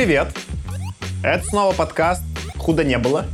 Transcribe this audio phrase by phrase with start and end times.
[0.00, 0.28] Привет!
[1.22, 2.22] Это снова подкаст
[2.56, 3.26] «Худо не было».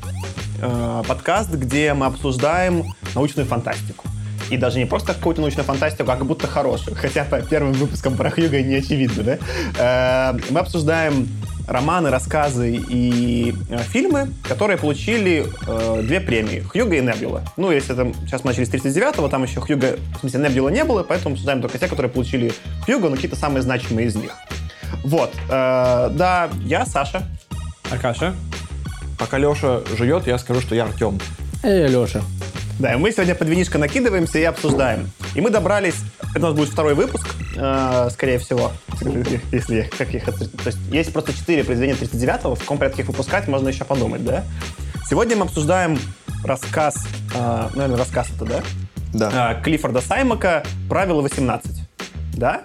[0.61, 2.83] Э, подкаст, где мы обсуждаем
[3.15, 4.05] научную фантастику.
[4.51, 6.97] И даже не просто какую-то научную фантастику, а как будто хорошую.
[7.01, 9.39] Хотя по первым выпускам про Хьюга не очевидно, да?
[9.79, 11.29] Э, мы обсуждаем
[11.69, 15.47] романы, рассказы и э, фильмы, которые получили
[16.03, 16.65] две премии.
[16.69, 17.45] Хьюга и Небюла.
[17.57, 20.83] Ну, если там сейчас мы начали с 39-го, там еще Хьюга, в смысле, Небюла не
[20.83, 22.53] было, поэтому обсуждаем только те, которые получили
[22.87, 24.33] Хьюга, но какие-то самые значимые из них.
[25.07, 25.33] Вот.
[25.49, 27.23] Э, да, я Саша.
[27.93, 28.35] Аркаша.
[29.19, 31.21] Пока Леша жует, я скажу, что я Артем.
[31.63, 32.23] Эй, Леша.
[32.81, 35.09] Да, и мы сегодня под винишко накидываемся и обсуждаем.
[35.37, 35.95] И мы добрались,
[36.35, 37.25] это у нас будет второй выпуск,
[37.57, 38.73] э, скорее всего,
[39.53, 40.25] если как их...
[40.25, 44.25] То есть есть просто четыре произведения 39-го, в каком порядке их выпускать, можно еще подумать,
[44.25, 44.45] да?
[45.09, 46.01] Сегодня мы обсуждаем
[46.45, 48.63] рассказ, э, наверное, рассказ это, да?
[49.15, 49.53] Да.
[49.53, 51.63] Э, Клиффорда Саймака «Правило 18».
[52.35, 52.63] Да?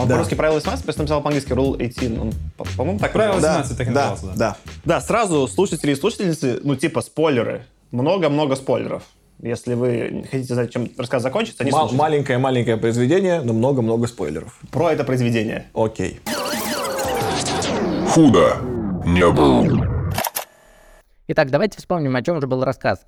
[0.00, 0.14] Он Да.
[0.14, 2.20] по-русски «Правило 18», просто написал по-английски «Rule 18».
[2.20, 3.74] Он, по- по-моему, так Правило называется.
[3.74, 4.50] 18 так и да, назывался, да.
[4.50, 4.56] да.
[4.96, 7.66] Да, сразу слушатели и слушательницы, ну, типа, спойлеры.
[7.90, 9.02] Много-много спойлеров.
[9.42, 11.96] Если вы хотите знать, чем рассказ закончится, не слушайте.
[11.96, 14.58] Маленькое-маленькое произведение, но много-много спойлеров.
[14.70, 15.66] Про это произведение.
[15.74, 16.20] Окей.
[18.10, 18.56] Худо
[19.06, 19.86] не было.
[21.28, 23.06] Итак, давайте вспомним, о чем же был рассказ.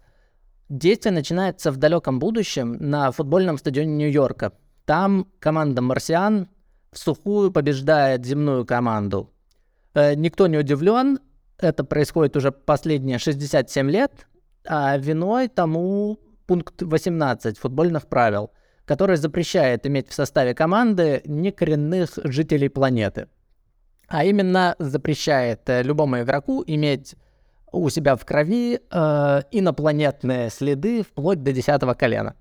[0.69, 4.53] Действие начинается в далеком будущем на футбольном стадионе Нью-Йорка.
[4.87, 6.49] Там команда «Марсиан»
[6.93, 9.31] в сухую побеждает земную команду.
[9.95, 11.19] Э, никто не удивлен,
[11.59, 14.27] это происходит уже последние 67 лет,
[14.67, 18.51] а виной тому пункт 18 футбольных правил,
[18.85, 23.29] который запрещает иметь в составе команды некоренных жителей планеты.
[24.09, 27.17] А именно запрещает э, любому игроку иметь
[27.71, 32.35] у себя в крови э, инопланетные следы вплоть до 10 колена.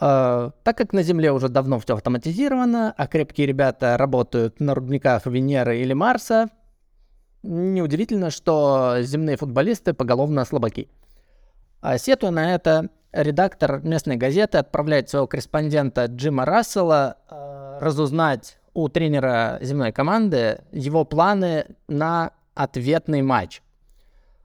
[0.00, 5.26] Э, так как на Земле уже давно все автоматизировано, а крепкие ребята работают на рудниках
[5.26, 6.48] Венеры или Марса,
[7.42, 10.88] неудивительно, что земные футболисты поголовно слабаки.
[11.80, 18.88] А сетуя на это, редактор местной газеты отправляет своего корреспондента Джима Рассела э, разузнать у
[18.88, 23.62] тренера земной команды его планы на ответный матч.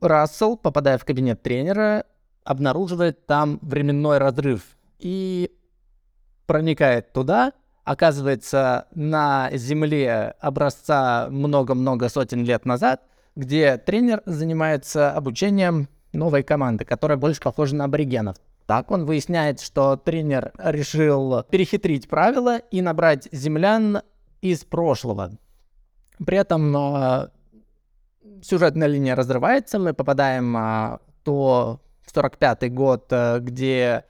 [0.02, 2.06] Рассел, попадая в кабинет тренера,
[2.44, 4.64] обнаруживает там временной разрыв
[5.04, 5.52] и
[6.48, 7.52] проникает туда,
[7.84, 13.02] оказывается на земле образца много-много сотен лет назад,
[13.36, 18.38] где тренер занимается обучением новой команды, которая больше похожа на аборигенов.
[18.66, 24.04] Так он выясняет, что тренер решил перехитрить правила и набрать землян
[24.42, 25.32] из прошлого.
[26.26, 27.30] При этом э,
[28.42, 34.06] сюжетная линия разрывается, мы попадаем а, то в 45-й год, э, где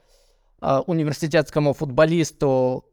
[0.86, 2.84] университетскому футболисту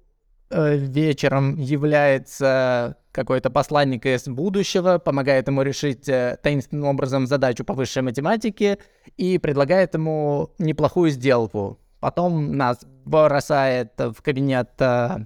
[0.50, 7.74] э, вечером является какой-то посланник из будущего, помогает ему решить э, таинственным образом задачу по
[7.74, 8.78] высшей математике
[9.18, 11.80] и предлагает ему неплохую сделку.
[12.00, 15.26] Потом нас бросает в кабинет э,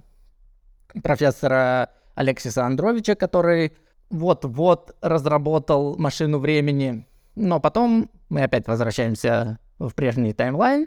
[1.02, 3.72] профессора Алексиса Андровича, который
[4.10, 7.06] вот-вот разработал машину времени.
[7.34, 10.86] Но потом мы опять возвращаемся в прежний таймлайн.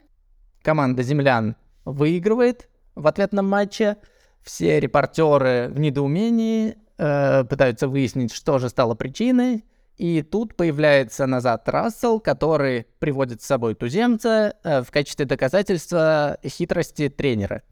[0.70, 3.98] Команда землян выигрывает в ответном матче.
[4.44, 9.66] Все репортеры в недоумении э, пытаются выяснить, что же стало причиной.
[9.98, 17.10] И тут появляется назад Рассел, который приводит с собой туземца э, в качестве доказательства хитрости
[17.10, 17.64] тренера.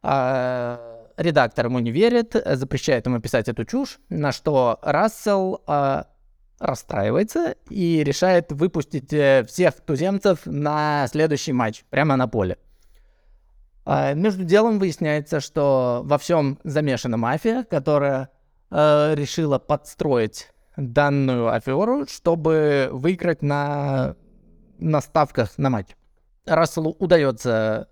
[0.00, 6.06] А, редактор ему не верит, э, запрещает ему писать эту чушь, на что Рассел а,
[6.58, 12.58] расстраивается и решает выпустить э, всех туземцев на следующий матч, прямо на поле.
[13.84, 18.30] А, Между делом выясняется, что во всем замешана мафия, которая
[18.70, 24.16] э, решила подстроить данную аферу, чтобы выиграть на,
[24.78, 25.88] на ставках на матч.
[26.44, 27.88] Расселу удается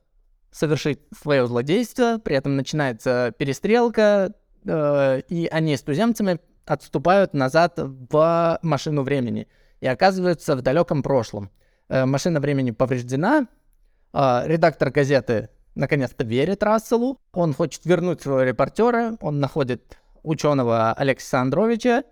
[0.50, 4.32] совершить свое злодейство, при этом начинается перестрелка,
[4.64, 9.48] э, и они с туземцами отступают назад в машину времени
[9.80, 11.50] и оказываются в далеком прошлом.
[11.88, 13.46] Э, машина времени повреждена,
[14.12, 21.42] э, редактор газеты наконец-то верит Расселу, он хочет вернуть своего репортера, он находит ученого Алексея
[21.42, 22.02] Андровича,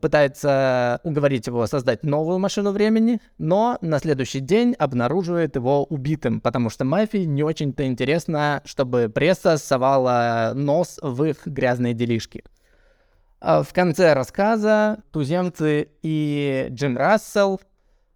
[0.00, 6.70] пытается уговорить его создать новую машину времени, но на следующий день обнаруживает его убитым, потому
[6.70, 12.44] что мафии не очень-то интересно, чтобы пресса совала нос в их грязные делишки.
[13.48, 17.60] А В конце рассказа туземцы и Джим Рассел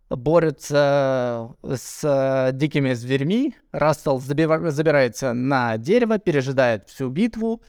[0.09, 3.55] борются с э, дикими зверьми.
[3.71, 7.63] Рассел забирается на дерево, пережидает всю битву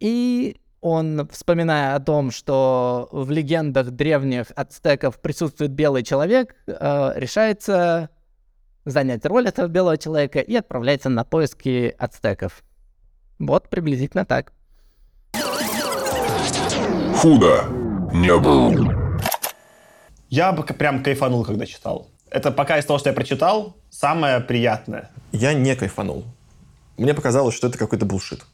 [0.00, 8.10] и он, вспоминая о том, что в легендах древних ацтеков присутствует белый человек, э, решается
[8.84, 12.64] занять роль этого белого человека и отправляется на поиски ацтеков.
[13.38, 14.52] Вот приблизительно так.
[17.20, 17.64] Худо
[18.14, 19.20] не было.
[20.30, 22.08] Я бы прям кайфанул, когда читал.
[22.30, 25.10] Это пока из того, что я прочитал, самое приятное.
[25.30, 26.24] Я не кайфанул.
[26.96, 28.46] Мне показалось, что это какой-то булшит.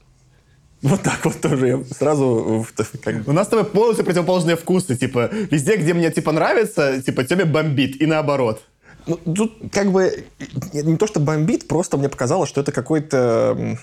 [0.82, 2.66] Вот так вот тоже я сразу
[3.04, 4.96] как У нас с тобой полностью противоположные вкусы.
[4.96, 8.02] Типа, везде, где мне типа нравится, типа тебе бомбит.
[8.02, 8.64] И наоборот.
[9.06, 10.24] Ну, тут как бы
[10.72, 13.78] не то, что бомбит, просто мне показалось, что это какой-то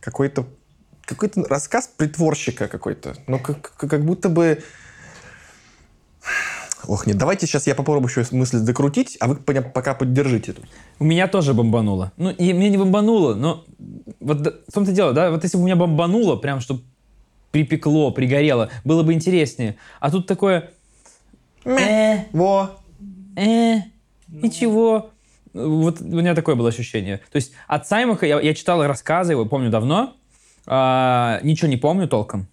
[0.00, 0.44] какой-то
[1.06, 3.16] какой-то рассказ притворщика какой-то.
[3.26, 4.62] Ну, как, как- будто бы...
[6.86, 10.54] Ох, нет, давайте сейчас я попробую еще мысль докрутить, а вы пока поддержите.
[10.98, 12.12] У меня тоже бомбануло.
[12.16, 13.64] Ну, и мне не бомбануло, но
[14.20, 16.80] вот в том-то дело, да, вот если бы у меня бомбануло, прям что
[17.50, 19.76] припекло, пригорело, было бы интереснее.
[20.00, 20.70] А тут такое...
[21.64, 22.78] Э, Во.
[23.36, 23.78] э,
[24.28, 25.10] ничего.
[25.54, 27.18] Вот у меня такое было ощущение.
[27.32, 30.14] То есть от Саймаха я, я читал рассказы его, помню давно,
[30.66, 32.46] а, ничего не помню толком,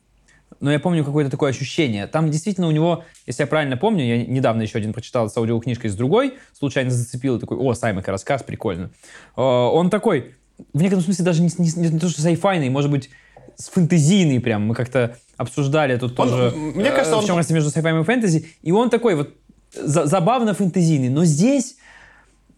[0.59, 2.07] но я помню какое-то такое ощущение.
[2.07, 5.89] Там действительно у него, если я правильно помню, я недавно еще один прочитал с аудиокнижкой
[5.89, 8.91] с другой, случайно зацепил, такой, о, Саймака рассказ, прикольно.
[9.35, 10.35] А, Он такой,
[10.73, 13.09] в некотором смысле даже не, не- не то, что сайфайный, может быть,
[13.55, 14.65] с фэнтезийный прям.
[14.67, 17.99] Мы как-то обсуждали тут Он, тоже, мне э, кажется, в он- чем разница между сайфаем
[17.99, 18.47] и фэнтези.
[18.61, 19.33] И он такой вот
[19.73, 21.77] за- забавно фэнтезийный, но здесь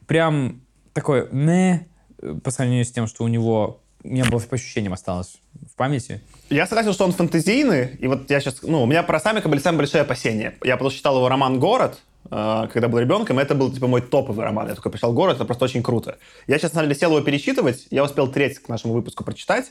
[0.08, 0.62] прям
[0.94, 1.88] такой не
[2.44, 5.38] по сравнению с тем, что у него у меня было по ощущениям осталось
[5.76, 6.22] в памяти.
[6.50, 9.60] Я согласен, что он фэнтезийный, и вот я сейчас, ну, у меня про Самика были
[9.60, 10.56] самые большие опасения.
[10.64, 12.00] Я просто читал его роман «Город»,
[12.32, 14.70] э, когда был ребенком, это был, типа, мой топовый роман.
[14.70, 16.18] Я такой прочитал «Город», это просто очень круто.
[16.48, 19.66] Я сейчас, на самом деле, сел его перечитывать, я успел треть к нашему выпуску прочитать,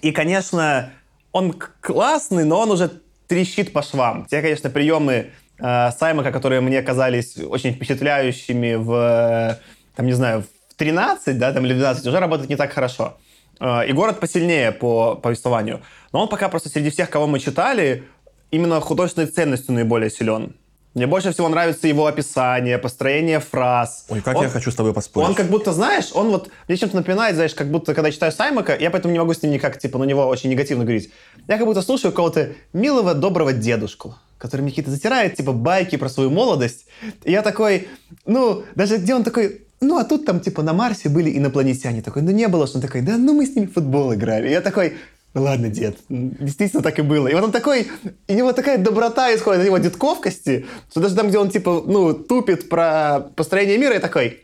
[0.00, 0.90] и, конечно,
[1.32, 1.52] он
[1.82, 2.90] классный, но он уже
[3.26, 4.24] трещит по швам.
[4.24, 9.60] Те, конечно, приемы э, Саймака, которые мне казались очень впечатляющими в,
[9.96, 13.18] там, не знаю, в 13, да, там, или в 12, уже работают не так хорошо.
[13.60, 15.80] Э, и город посильнее по повествованию.
[16.12, 18.04] Но он пока просто среди всех, кого мы читали,
[18.50, 20.54] именно художественной ценностью наиболее силен.
[20.94, 24.06] Мне больше всего нравится его описание, построение фраз.
[24.08, 25.28] Ой, как Он- я хочу с тобой поспорить.
[25.28, 28.76] он как будто, знаешь, он вот мне чем-то напоминает, знаешь, как будто, когда читаю Саймака,
[28.78, 31.10] я поэтому не могу с ним никак, типа, на него очень негативно говорить.
[31.48, 36.08] Я как будто слушаю какого-то милого, доброго дедушку, который мне какие-то затирает, типа, байки про
[36.08, 36.86] свою молодость.
[37.24, 37.88] И я такой,
[38.24, 42.02] ну, даже где он такой, ну, а тут там, типа, на Марсе были инопланетяне.
[42.02, 44.48] Такой, ну, не было, что он такой, да, ну, мы с ними в футбол играли.
[44.48, 44.94] И я такой,
[45.34, 47.28] ладно, дед, действительно так и было.
[47.28, 47.88] И вот он такой,
[48.28, 52.14] у него такая доброта исходит от его детковкости, что даже там, где он, типа, ну,
[52.14, 54.43] тупит про построение мира, я такой,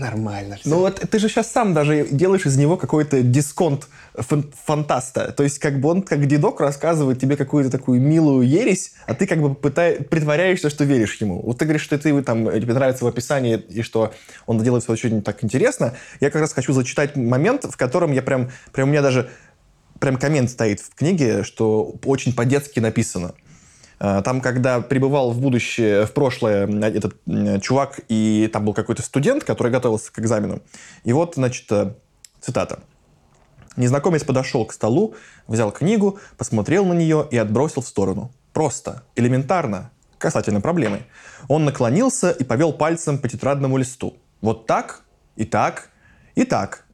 [0.00, 0.56] Нормально.
[0.56, 0.70] всё.
[0.70, 5.32] Ну вот ты же сейчас сам даже делаешь из него какой-то дисконт фан- фантаста.
[5.32, 9.26] То есть как бы он, как дедок, рассказывает тебе какую-то такую милую ересь, а ты
[9.26, 11.42] как бы притворяешься, что веришь ему.
[11.42, 14.12] Вот ты говоришь, что ты там, тебе нравится в описании, и что
[14.46, 15.94] он делает все очень так интересно.
[16.20, 19.28] Я как раз хочу зачитать момент, в котором я прям, прям у меня даже
[19.98, 23.34] прям коммент стоит в книге, что очень по-детски написано.
[24.00, 27.16] А, Там, когда пребывал в будущее, в прошлое этот
[27.62, 30.60] чувак, и там был какой-то студент, который готовился к экзамену.
[31.04, 31.92] И вот, значит, э,
[32.40, 32.80] цитата.
[33.76, 35.14] Незнакомец подошел к столу,
[35.46, 38.32] взял книгу, посмотрел на нее и отбросил в сторону.
[38.54, 41.02] Просто, элементарно, касательно проблемы.
[41.48, 44.16] Он наклонился и повел пальцем по тетрадному листу.
[44.40, 45.02] Вот так,
[45.36, 45.90] и так,
[46.34, 46.84] и так.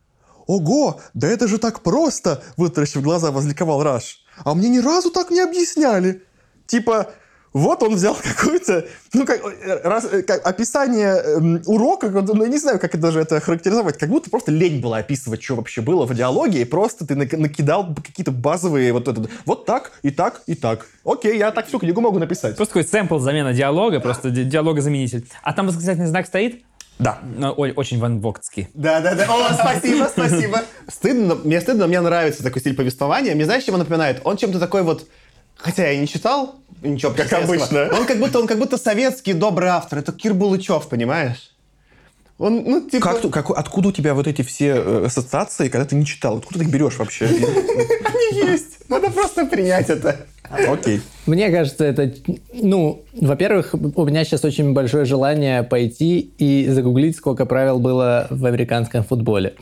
[0.46, 4.24] «Ого, да это же так просто!»– вытаращив глаза, возликовал Раш.
[4.44, 6.22] «А мне ни разу так не объясняли!»
[6.66, 7.10] Типа,
[7.52, 9.40] вот он взял какое-то, ну, как,
[9.84, 14.10] раз, как описание эм, урока, ну, я не знаю, как это даже это характеризовать, как
[14.10, 17.94] будто просто лень было описывать, что вообще было в диалоге, и просто ты нак- накидал
[17.94, 20.86] какие-то базовые вот это, вот так, и так, и так.
[21.04, 22.56] Окей, я так всю книгу могу написать.
[22.56, 25.26] Просто такой сэмпл замена диалога, просто ди- диалогозаменитель.
[25.42, 26.62] А там восклицательный знак стоит?
[26.98, 27.18] Да.
[27.36, 28.68] Ну, ой, очень ван Вогтский.
[28.72, 29.26] Да, да, да.
[29.28, 30.62] О, спасибо, спасибо.
[30.88, 33.34] Стыдно, но- мне стыдно, но мне нравится такой стиль повествования.
[33.34, 34.22] Мне знаешь, чем он напоминает?
[34.24, 35.06] Он чем-то такой вот,
[35.66, 37.90] хотя я и не читал, ничего Как обычно.
[37.92, 39.98] Он как будто, он как будто советский добрый автор.
[39.98, 41.50] Это Кир Булычев, понимаешь?
[42.38, 43.14] Он, ну, типа...
[43.14, 46.36] Как, как- откуда у тебя вот эти все э, ассоциации, когда ты не читал?
[46.38, 47.24] Откуда ты их берешь вообще?
[48.04, 48.88] Они есть.
[48.88, 50.16] Надо просто принять это.
[50.68, 51.00] Окей.
[51.24, 52.12] Мне кажется, это,
[52.52, 58.44] ну, во-первых, у меня сейчас очень большое желание пойти и загуглить, сколько правил было в
[58.44, 59.54] американском футболе.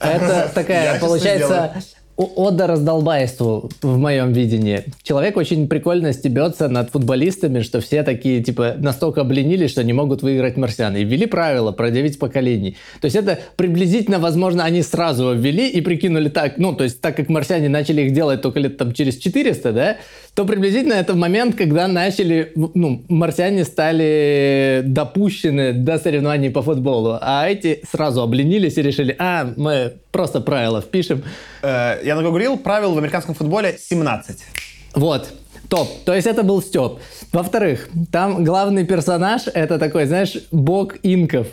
[0.00, 1.74] Это такая, получается,
[2.18, 4.84] ода раздолбайству в моем видении.
[5.02, 10.22] Человек очень прикольно стебется над футболистами, что все такие, типа, настолько обленились, что не могут
[10.22, 10.96] выиграть марсиан.
[10.96, 12.76] И ввели правила про 9 поколений.
[13.00, 17.16] То есть это приблизительно, возможно, они сразу ввели и прикинули так, ну, то есть так
[17.16, 19.96] как марсиане начали их делать только лет там через 400, да,
[20.38, 27.48] то приблизительно это момент, когда начали, ну, марсиане стали допущены до соревнований по футболу, а
[27.48, 31.24] эти сразу обленились и решили, а, мы просто правила впишем.
[31.62, 34.38] Э, я наговорил, правил в американском футболе 17.
[34.94, 35.28] Вот.
[35.68, 35.88] Топ.
[36.04, 37.00] То есть это был Степ.
[37.32, 41.48] Во-вторых, там главный персонаж это такой, знаешь, бог инков.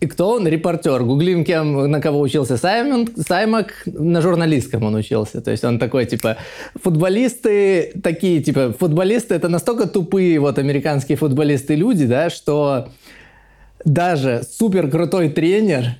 [0.00, 0.48] И кто он?
[0.48, 1.04] Репортер.
[1.04, 5.42] Гуглим, кем, на кого учился Саймон, Саймак, на журналистском он учился.
[5.42, 6.38] То есть он такой, типа,
[6.82, 12.88] футболисты такие, типа, футболисты это настолько тупые вот американские футболисты люди, да, что
[13.84, 15.96] даже супер крутой тренер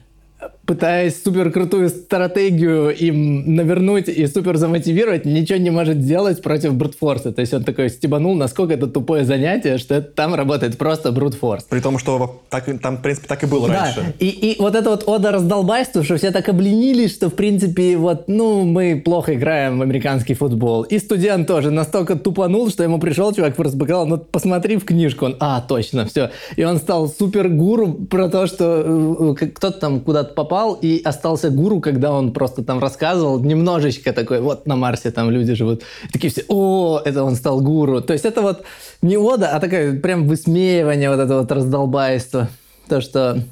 [0.71, 7.33] пытаясь супер крутую стратегию им навернуть и супер замотивировать, ничего не может сделать против брутфорса.
[7.33, 11.65] То есть он такой стебанул, насколько это тупое занятие, что это, там работает просто брутфорс.
[11.65, 14.15] При том, что так, там, в принципе, так и было Да, раньше.
[14.21, 18.29] и, и вот это вот ода раздолбайству, что все так обленились, что, в принципе, вот,
[18.29, 20.85] ну, мы плохо играем в американский футбол.
[20.85, 25.25] И студент тоже настолько тупанул, что ему пришел чувак, просто показал, ну, посмотри в книжку.
[25.25, 26.31] Он, а, точно, все.
[26.55, 31.02] И он стал супер гуру про то, что э, э, кто-то там куда-то попал и
[31.02, 35.83] остался гуру, когда он просто там рассказывал немножечко такой, вот на Марсе там люди живут.
[36.09, 38.00] И такие все, о, это он стал гуру.
[38.00, 38.62] То есть это вот
[39.02, 42.49] не ода, а такое прям высмеивание вот этого вот раздолбайства.
[42.88, 43.43] То, что...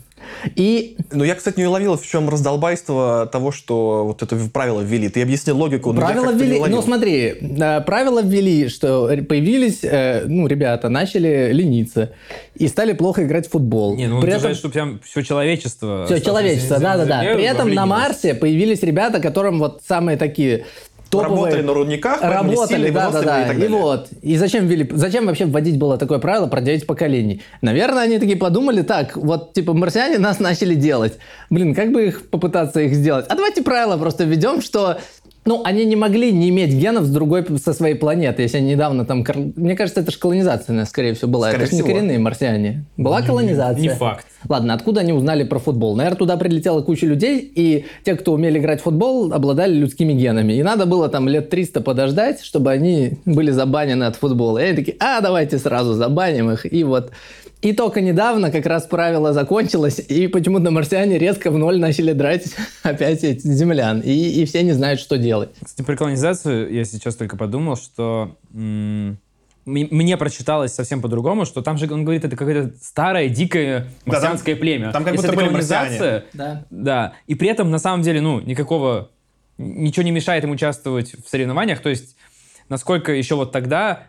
[0.55, 5.09] И Но я, кстати, не уловил, в чем раздолбайство того, что вот это правило ввели.
[5.09, 10.25] Ты объяснил логику, но я правила ввели, ну смотри, э, правила ввели, что появились, э,
[10.27, 12.13] ну, ребята, начали лениться
[12.55, 13.97] и стали плохо играть в футбол.
[13.97, 16.07] Не, ну При этом- что прям все человечество.
[16.07, 17.21] Все, человечество, да-да-да.
[17.35, 17.87] При этом на.
[17.89, 20.67] Марсе появились ребята, которым вот самые такие
[21.11, 21.37] топовые...
[21.37, 23.45] Работали на рудниках, Работали, сильные, да, да, да.
[23.45, 24.09] и так И, вот.
[24.23, 27.43] И зачем ввели, зачем вообще вводить было такое правило про 9 поколений?
[27.63, 31.19] Наверное, они такие подумали, так, вот, типа, марсиане нас начали делать.
[31.51, 33.27] Блин, как бы их попытаться их сделать?
[33.29, 34.99] А давайте правила просто введем, что
[35.49, 39.07] ну, они не могли не иметь генов с другой, со своей планеты, если они недавно
[39.07, 39.25] там...
[39.57, 41.49] Мне кажется, это же колонизация, скорее всего, была.
[41.49, 42.85] Скорее это же не коренные марсиане.
[42.99, 43.81] Была колонизация.
[43.81, 44.27] не факт.
[44.47, 45.97] Ладно, откуда они узнали про футбол?
[45.97, 50.53] Наверное, туда прилетела куча людей, и те, кто умели играть в футбол, обладали людскими генами.
[50.53, 54.59] И надо было там лет 300 подождать, чтобы они были забанены от футбола.
[54.59, 56.71] И они такие, а, давайте сразу забаним их.
[56.71, 57.11] И вот...
[57.61, 62.45] И только недавно как раз правило закончилось, и почему-то марсиане резко в ноль начали драть
[62.85, 64.01] опять эти землян.
[64.01, 65.38] И, и все не знают, что делать.
[65.65, 69.19] Кстати, про колонизацию я сейчас только подумал, что м,
[69.65, 74.13] мне прочиталось совсем по-другому, что там же он говорит, это какое-то старое, дикое Да, там-
[74.15, 74.93] марсианское племя.
[74.93, 76.65] там как Если будто это были колонизация, Да.
[76.71, 77.13] да.
[77.27, 79.11] И при этом, на самом деле, ну, никакого...
[79.59, 81.81] Ничего не мешает им участвовать в соревнованиях.
[81.81, 82.17] То есть,
[82.69, 84.05] насколько еще вот тогда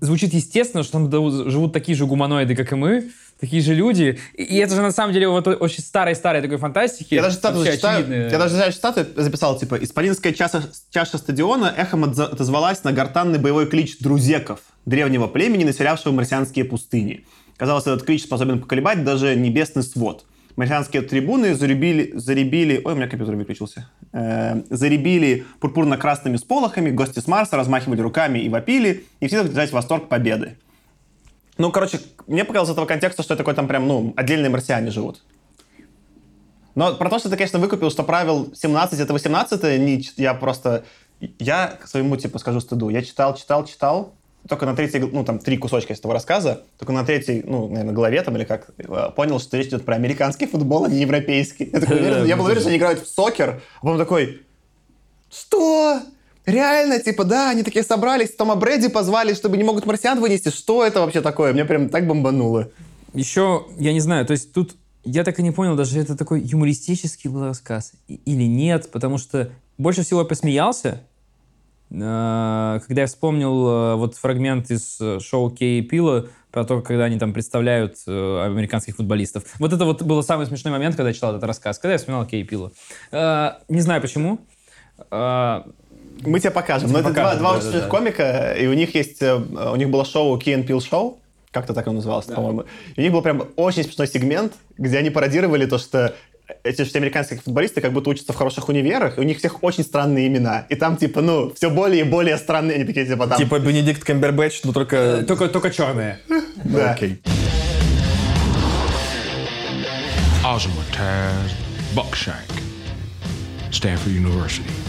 [0.00, 1.10] звучит естественно, что там
[1.50, 3.10] живут такие же гуманоиды, как и мы,
[3.40, 4.18] такие же люди.
[4.34, 7.14] И это же на самом деле вот очень старой-старой такой фантастики.
[7.14, 7.98] Я даже зачитаю.
[7.98, 8.30] очевидная.
[8.30, 13.98] Я даже цитату записал, типа, «Исполинская чаша, чаша стадиона эхом отозвалась на гортанный боевой клич
[13.98, 17.24] друзеков, древнего племени, населявшего марсианские пустыни.
[17.56, 20.24] Казалось, этот клич способен поколебать даже небесный свод.
[20.56, 22.80] Марсианские трибуны заребили, заребили...
[22.84, 23.90] Ой, у меня компьютер выключился.
[24.12, 30.08] Э, заребили пурпурно-красными сполохами, гости с Марса размахивали руками и вопили, и все держать восторг
[30.08, 30.56] победы.
[31.58, 34.90] Ну, короче, мне показалось из этого контекста, что это такой там прям, ну, отдельные марсиане
[34.90, 35.22] живут.
[36.74, 40.34] Но про то, что ты, конечно, выкупил, что правил 17 это 18, не, ч- я
[40.34, 40.84] просто...
[41.38, 42.88] Я к своему, типа, скажу стыду.
[42.88, 44.14] Я читал, читал, читал,
[44.48, 47.94] только на третьей, ну, там, три кусочка из этого рассказа, только на третьей, ну, наверное,
[47.94, 51.70] главе там или как, э, понял, что речь идет про американский футбол, а не европейский.
[51.72, 54.42] Я, такой уверен- я был уверен, что они играют в сокер, а потом такой,
[55.30, 56.00] что?
[56.46, 60.50] Реально, типа, да, они такие собрались, Тома Брэди позвали, чтобы не могут марсиан вынести.
[60.50, 61.52] Что это вообще такое?
[61.52, 62.68] Мне прям так бомбануло.
[63.14, 66.40] Еще, я не знаю, то есть тут я так и не понял, даже это такой
[66.40, 71.02] юмористический был рассказ или нет, потому что больше всего я посмеялся,
[71.90, 77.04] э, когда я вспомнил э, вот фрагмент из э, шоу Кей Пила про то, когда
[77.04, 79.44] они там представляют американских футболистов.
[79.58, 82.26] Вот это вот был самый смешной момент, когда я читал этот рассказ, когда я вспоминал
[82.26, 82.70] Кей Пила.
[83.10, 84.38] Не знаю почему.
[86.22, 86.90] Мы тебе покажем.
[86.92, 87.88] Но это покажем, два, два да, очень да, да.
[87.88, 91.16] комика, и у них есть, э, у них было шоу Key and Peele Show,
[91.50, 92.64] как-то так оно называлось, по-моему.
[92.96, 96.14] И у них был прям очень смешной сегмент, где они пародировали то, что
[96.62, 99.62] эти же все американские футболисты как будто учатся в хороших универах, и у них всех
[99.62, 100.66] очень странные имена.
[100.68, 103.38] И там, типа, ну, все более и более странные, они такие, типа, там...
[103.38, 105.24] Типа Бенедикт Камбербэтч, но только...
[105.26, 106.20] только, только черные.
[106.64, 106.92] да.
[106.92, 107.20] Окей.
[110.44, 111.52] Ozymandias
[111.94, 112.50] Buckshank,
[113.70, 114.83] Stanford University.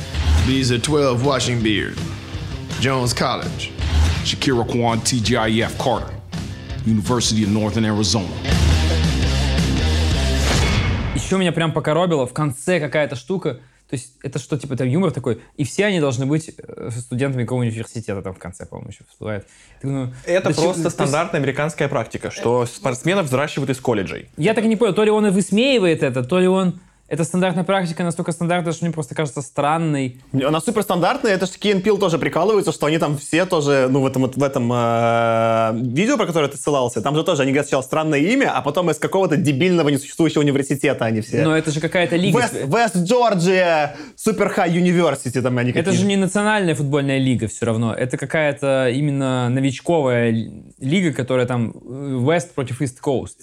[0.48, 1.98] These are 12 washing beard.
[2.80, 3.72] Jones College.
[4.24, 6.14] Shakira Kwan, TGIF Carter,
[6.86, 8.30] University of Northern Arizona.
[11.16, 13.60] Еще меня прям покоробило в конце какая-то штука.
[13.90, 17.44] То есть это что, типа, там юмор такой, и все они должны быть э, студентами
[17.44, 19.48] какого-нибудь университета, там в конце, по-моему, еще всплывает.
[19.82, 24.30] Думаю, Это да просто то есть стандартная американская практика, что спортсменов взращивают из колледжей.
[24.38, 26.80] Я так и не понял, то ли он и высмеивает это, то ли он...
[27.08, 30.20] Это стандартная практика настолько стандартная, что мне просто кажется странной.
[30.34, 34.08] Она супер стандартная, это же Пил тоже прикалываются, что они там все тоже, ну, в
[34.08, 37.84] этом, в этом э, видео, про которое ты ссылался, там же тоже, они говорят сначала
[37.84, 41.44] странное имя, а потом из какого-то дебильного несуществующего университета они все.
[41.44, 42.50] Но это же какая-то лига.
[42.66, 47.94] Вест, Джорджия Супер Хай Юниверсити там они Это же не национальная футбольная лига все равно.
[47.94, 53.36] Это какая-то именно новичковая ли- лига, которая там э, West против East Coast.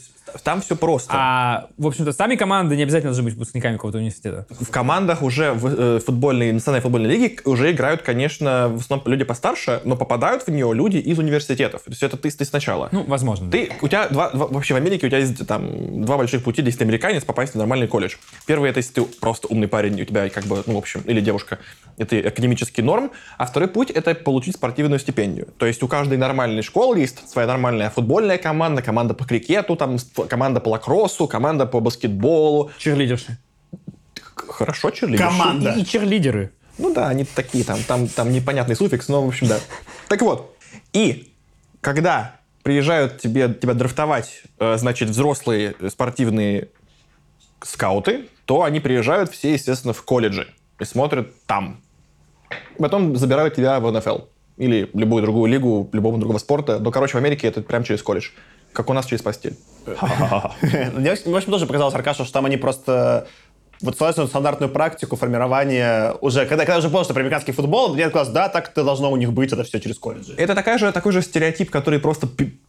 [0.43, 1.13] Там все просто.
[1.15, 4.47] А, в общем-то, сами команды не обязательно должны быть выпускниками какого-то университета.
[4.51, 9.25] В командах уже в э, футбольной, национальной футбольной лиге уже играют, конечно, в основном люди
[9.25, 11.83] постарше, но попадают в нее люди из университетов.
[11.83, 12.89] То есть это ты, ты сначала.
[12.93, 13.51] Ну, возможно.
[13.51, 16.63] Ты, у тебя два, два- вообще в Америке у тебя есть там два больших пути,
[16.63, 18.17] если ты американец, попасть в нормальный колледж.
[18.47, 21.21] Первый это если ты просто умный парень, у тебя как бы, ну, в общем, или
[21.21, 21.59] девушка,
[21.99, 23.11] это академический норм.
[23.39, 25.49] А второй путь это получить спортивную стипендию.
[25.59, 29.99] То есть у каждой нормальной школы есть своя нормальная футбольная команда, команда по крикету, там
[30.29, 32.71] команда по лакроссу, команда по баскетболу.
[32.79, 33.39] Черлидерши.
[34.35, 35.31] Хорошо, черлидерши.
[35.31, 35.73] Команда.
[35.73, 36.53] И, и черлидеры.
[36.79, 39.59] Ну да, они такие, там, там, там непонятный суффикс, но, в общем, да.
[40.09, 40.57] Так вот,
[40.93, 41.33] и
[41.81, 46.69] когда приезжают тебе, тебя драфтовать, э, значит, взрослые спортивные
[47.61, 50.49] скауты, то они приезжают все, естественно, в колледжи
[50.81, 51.81] и смотрят там.
[52.79, 54.19] Потом забирают тебя в НФЛ
[54.57, 56.79] или любую другую лигу, любого другого спорта.
[56.79, 58.31] Но, короче, в Америке это прям через колледж.
[58.73, 59.57] Как у нас через постель.
[59.87, 63.27] Мне, в общем, тоже показалось, Аркаша, что там они просто
[63.83, 68.09] вот свою стандартную практику формирования уже, когда, когда уже понял, что про американский футбол, мне
[68.09, 70.35] казалось, да, так это должно у них быть, это все через колледжи.
[70.37, 72.29] Это такая же, такой же стереотип, который просто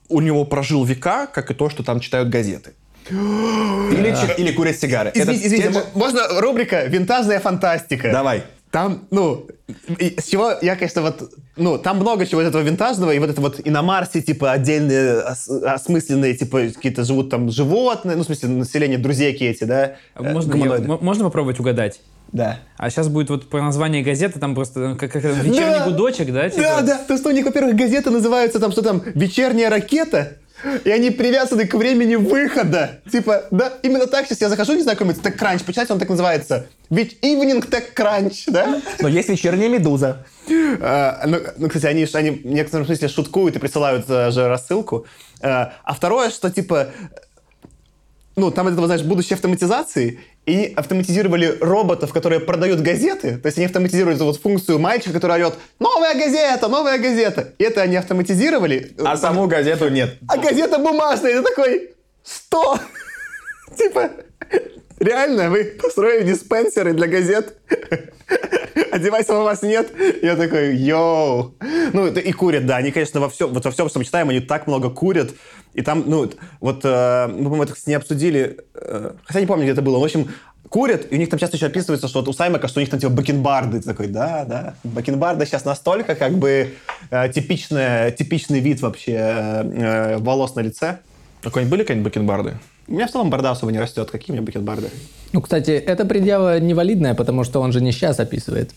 [0.09, 2.73] у него прожил века, как и то, что там читают газеты.
[3.09, 5.11] Или, или курят сигары.
[5.13, 8.11] Извините, Это извините, те же- можно рубрика «Винтажная фантастика»?
[8.11, 8.43] Давай.
[8.73, 9.45] Там, ну,
[9.99, 13.29] и с чего я, конечно, вот, ну, там много чего из этого винтажного, и вот
[13.29, 18.23] это вот и на Марсе, типа, отдельные ос- осмысленные, типа, какие-то живут там животные, ну,
[18.23, 19.93] в смысле, население, друзьяки эти, да?
[20.15, 22.01] э, Можно, я- можно попробовать угадать?
[22.31, 22.61] Да.
[22.77, 25.85] А сейчас будет вот по названию газеты, там просто э, как, как вечерний Да.
[25.85, 26.49] гудочек, да?
[26.49, 26.63] типа?
[26.63, 30.37] Да, да, то, что у них, во-первых, газеты называются там, что там, «Вечерняя ракета»,
[30.83, 33.01] и они привязаны к времени выхода.
[33.11, 36.67] Типа, да, именно так сейчас я захожу, не знаю, какой-нибудь почитайте, он так называется.
[36.89, 38.81] Ведь Evening TechCrunch, да?
[38.99, 40.25] Но есть вечерняя медуза.
[40.81, 45.05] А, ну, ну, кстати, они, они в некотором смысле шуткуют и присылают э, же рассылку.
[45.41, 46.89] А а второе, что типа,
[48.35, 53.65] ну, там это, знаешь, будущее автоматизации, и автоматизировали роботов, которые продают газеты, то есть они
[53.65, 56.67] автоматизируют эту вот функцию мальчика, который орет «Новая газета!
[56.67, 58.93] Новая газета!» И это они автоматизировали.
[59.03, 60.17] А саму газету нет.
[60.27, 61.91] А газета бумажная, ты такой,
[62.25, 62.77] что?
[63.77, 64.11] Типа,
[64.99, 67.57] реально, вы построили диспенсеры для газет,
[68.91, 69.91] а девайсов у вас нет?
[70.21, 71.55] Я такой, йоу.
[71.93, 74.29] Ну, это и курят, да, они, конечно, во всем, вот во всем, что мы читаем,
[74.29, 75.31] они так много курят,
[75.73, 76.29] и там, ну,
[76.59, 80.03] вот, э, мы, по-моему, это не обсудили, э, хотя не помню, где это было, в
[80.03, 80.29] общем,
[80.73, 82.89] курят, и у них там часто еще описывается, что вот у Саймака, что у них
[82.89, 83.79] там типа бакенбарды.
[83.79, 84.73] Ты такой, да, да.
[84.83, 86.73] Бакенбарды сейчас настолько как бы
[87.11, 90.97] э, типичная, типичный вид вообще э, э, волос на лице.
[91.41, 92.57] А какой-нибудь были какие-нибудь бакенбарды?
[92.87, 94.11] У меня в целом борода особо не растет.
[94.11, 94.89] Какие у меня бакенбарды?
[95.31, 98.71] Ну, кстати, это предъява невалидная, потому что он же не сейчас описывает.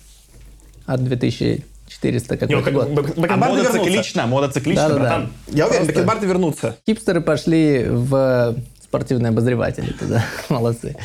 [0.87, 2.89] От 2400 какой-то год.
[2.91, 3.73] бак- А мода вернутся.
[3.85, 5.01] циклична, мода циклична, Да-да-да.
[5.01, 5.33] братан.
[5.49, 6.77] Я уверен, Просто- бакенбарды вернутся.
[6.89, 10.25] Хипстеры пошли в спортивные обозреватели туда.
[10.49, 10.97] Молодцы.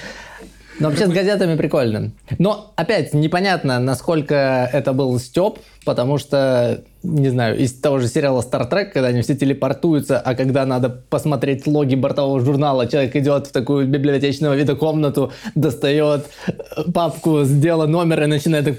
[0.80, 2.12] Но вообще с газетами прикольно.
[2.38, 8.42] Но опять непонятно, насколько это был степ, потому что, не знаю, из того же сериала
[8.42, 13.48] Star Trek, когда они все телепортуются, а когда надо посмотреть логи бортового журнала, человек идет
[13.48, 18.76] в такую библиотечного вида комнату, достает э, папку с дела номера и начинает так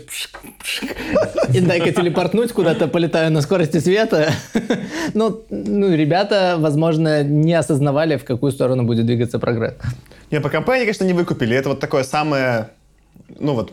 [1.55, 4.33] и дай-ка телепортнуть куда-то, полетаю на скорости света.
[5.15, 9.75] Ну, ну, ребята, возможно, не осознавали, в какую сторону будет двигаться прогресс.
[10.31, 11.57] Не, по компе они, конечно, не выкупили.
[11.57, 12.71] Это вот такое самое...
[13.39, 13.73] Ну вот,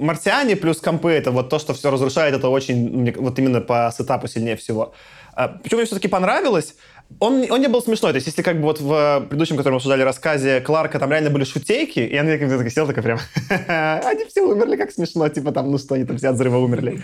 [0.00, 4.28] марсиане плюс компы, это вот то, что все разрушает, это очень, вот именно по сетапу
[4.28, 4.94] сильнее всего.
[5.34, 6.74] А, Почему мне все-таки понравилось?
[7.18, 8.12] Он, он не был смешной.
[8.12, 11.30] То есть, если как бы вот в предыдущем, который мы обсуждали, рассказе Кларка, там реально
[11.30, 13.18] были шутейки, и я такой, такой сидел такой прям,
[13.68, 17.02] они все умерли, как смешно, типа там, ну что, они там все от взрыва умерли.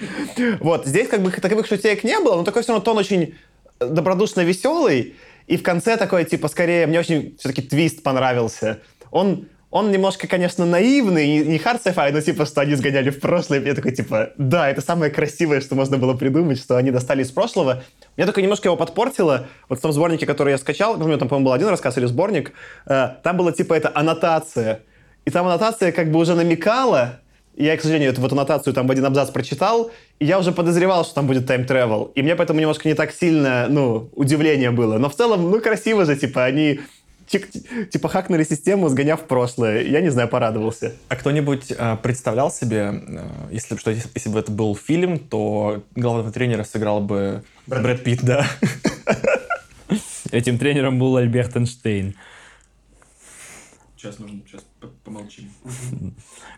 [0.61, 3.35] Вот, здесь как бы таковых шутеек не было, но такой все равно тон очень
[3.81, 8.81] добродушно веселый, и в конце такой, типа, скорее, мне очень все-таки твист понравился.
[9.11, 13.61] Он он немножко, конечно, наивный, не, hard sci-fi, но типа, что они сгоняли в прошлое.
[13.61, 17.31] Я такой, типа, да, это самое красивое, что можно было придумать, что они достали из
[17.31, 17.83] прошлого.
[18.17, 19.49] Меня только немножко его подпортило.
[19.69, 22.53] Вот в том сборнике, который я скачал, помню, там, по-моему, был один рассказ или сборник,
[22.87, 24.81] э, там было типа это аннотация.
[25.25, 27.21] И там аннотация как бы уже намекала,
[27.57, 31.05] я, к сожалению, эту вот аннотацию там в один абзац прочитал, и я уже подозревал,
[31.05, 32.13] что там будет тайм-тревел.
[32.15, 34.99] И мне поэтому немножко не так сильно, ну, удивление было.
[34.99, 36.81] Но в целом, ну, красиво же, типа, они
[37.27, 39.83] типа хакнули систему, сгоняв в прошлое.
[39.83, 40.95] Я не знаю, порадовался.
[41.09, 45.83] А кто-нибудь э, представлял себе, э, если, что, если, если бы это был фильм, то
[45.95, 48.47] главного тренера сыграл бы Брэд, Брэд Питт, да.
[50.31, 52.15] Этим тренером был Альберт Эйнштейн.
[53.97, 54.65] Сейчас нужно, сейчас
[55.05, 55.51] помолчим.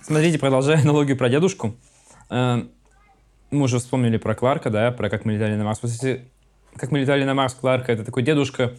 [0.02, 1.74] Смотрите, продолжая аналогию про дедушку.
[2.30, 2.62] Э,
[3.50, 5.80] мы уже вспомнили про Кларка, да, про как мы летали на Марс.
[6.76, 8.74] Как мы летали на Марс, Кларка, это такой дедушка,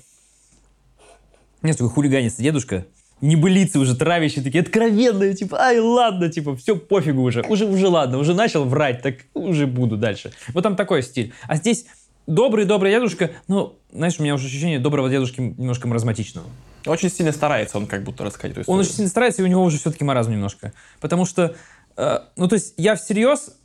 [1.62, 2.86] нет, такой хулиганистый дедушка,
[3.22, 8.18] небылицы уже травящие, такие откровенные, типа, ай, ладно, типа, все, пофигу уже, уже, уже ладно,
[8.18, 10.32] уже начал врать, так уже буду дальше.
[10.54, 11.34] Вот там такой стиль.
[11.48, 11.86] А здесь
[12.28, 16.48] добрый-добрый дедушка, ну, знаешь, у меня уже ощущение доброго дедушки немножко маразматичного.
[16.86, 19.64] Очень сильно старается он как будто рассказать эту Он очень сильно старается, и у него
[19.64, 20.74] уже все-таки маразм немножко.
[21.02, 21.56] Потому что,
[21.98, 23.58] э, ну, то есть я всерьез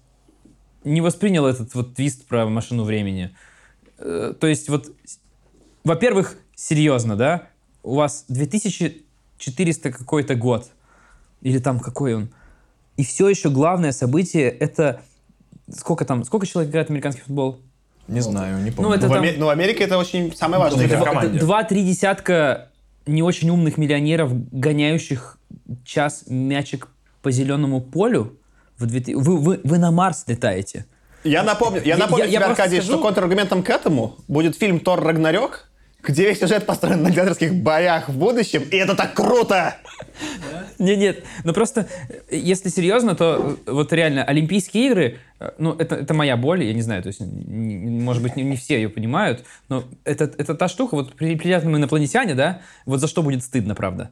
[0.82, 3.34] не воспринял этот вот твист про машину времени.
[3.98, 4.90] Э, то есть вот,
[5.84, 7.48] во-первых, серьезно, да,
[7.84, 10.70] у вас 2400 какой-то год,
[11.42, 12.28] или там какой он,
[12.96, 15.02] и все еще главное событие это
[15.70, 17.60] сколько там, сколько человек играет в американский футбол?
[18.08, 18.90] Не знаю, не помню.
[18.90, 19.24] Ну, это ну, там...
[19.24, 21.38] в, ну, в Америке это очень самое важное.
[21.38, 22.70] Два-три десятка
[23.06, 25.38] не очень умных миллионеров, гоняющих
[25.84, 26.88] час мячик
[27.22, 28.38] по зеленому полю.
[28.78, 29.14] В 2000...
[29.14, 30.86] вы, вы, вы на Марс летаете.
[31.22, 32.92] Я напомню, я, я напомню я, тебе, я Аркадий, скажу...
[32.92, 35.70] что контраргументом к этому будет фильм «Тор Рагнарёк»,
[36.04, 39.76] где весь сюжет построен на гладиаторских боях в будущем, и это так круто!
[40.78, 41.88] Нет, нет, ну просто,
[42.30, 45.18] если серьезно, то вот реально Олимпийские игры,
[45.58, 48.76] ну это, это моя боль, я не знаю, то есть, может быть, не, не все
[48.76, 53.22] ее понимают, но это, это та штука, вот прилетят мы инопланетяне, да, вот за что
[53.22, 54.10] будет стыдно, правда?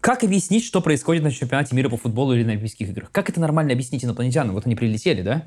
[0.00, 3.10] Как объяснить, что происходит на чемпионате мира по футболу или на Олимпийских играх?
[3.10, 4.54] Как это нормально объяснить инопланетянам?
[4.54, 5.44] Вот они прилетели, да?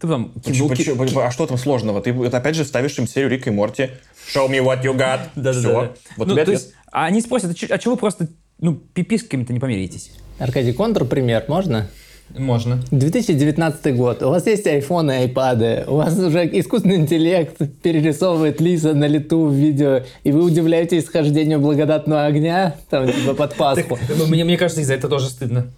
[0.00, 2.00] Ты там, почему, почему, почему, а что там сложного?
[2.00, 3.90] Ты опять же ставишь им серию Рика и Морти.
[4.32, 5.20] Show me what you got.
[5.34, 5.62] Да, Все.
[5.62, 5.92] Да, да.
[6.16, 8.28] Вот ну, то есть, а они спросят, а чего вы просто
[8.60, 10.12] ну, пиписками-то не помиритесь?
[10.38, 11.88] Аркадий, контрпример можно?
[12.36, 12.82] Можно.
[12.90, 14.22] 2019 год.
[14.22, 15.84] У вас есть айфоны, айпады.
[15.86, 21.58] У вас уже искусственный интеллект перерисовывает лица на лету в видео, и вы удивляетесь схождению
[21.58, 23.98] благодатного огня там, типа под Пасху.
[24.28, 25.68] Мне, мне кажется, из-за этого тоже стыдно.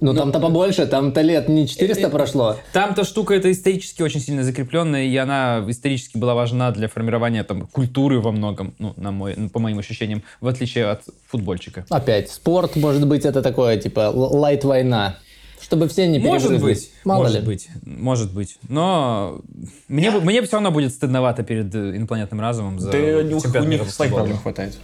[0.00, 2.56] Ну, ну там-то побольше, там-то лет не 400 э, прошло.
[2.72, 7.66] Там-то штука это исторически очень сильно закрепленная, и она исторически была важна для формирования там
[7.66, 11.84] культуры во многом, ну, на мой, по моим ощущениям, в отличие от футбольчика.
[11.90, 15.16] Опять, спорт, может быть, это такое, типа, лайт-война.
[15.60, 16.90] Чтобы все не Может быть.
[17.08, 17.46] Мало может ли.
[17.46, 17.68] быть.
[17.84, 18.58] Может быть.
[18.68, 19.40] Но
[19.88, 23.22] мне, мне все равно будет стыдновато перед инопланетным разумом за да, у
[23.64, 24.76] них своих проблем хватает.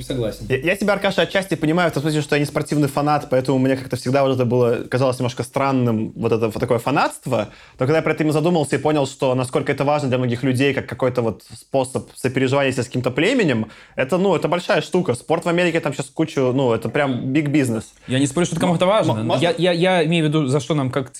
[0.00, 0.46] Согласен.
[0.48, 3.58] Я, я тебя, Аркаша, отчасти понимаю, в том смысле, что я не спортивный фанат, поэтому
[3.58, 7.48] мне как-то всегда вот это было, казалось немножко странным, вот это вот такое фанатство.
[7.78, 10.74] Но когда я про это задумался и понял, что насколько это важно для многих людей,
[10.74, 15.14] как какой-то вот способ сопереживания с каким-то племенем, это, ну, это большая штука.
[15.14, 17.92] Спорт в Америке там сейчас кучу, ну, это прям big бизнес.
[18.08, 19.36] Я не спорю, что это кому-то важно.
[19.40, 21.12] Я, я, я имею в виду, за что нам как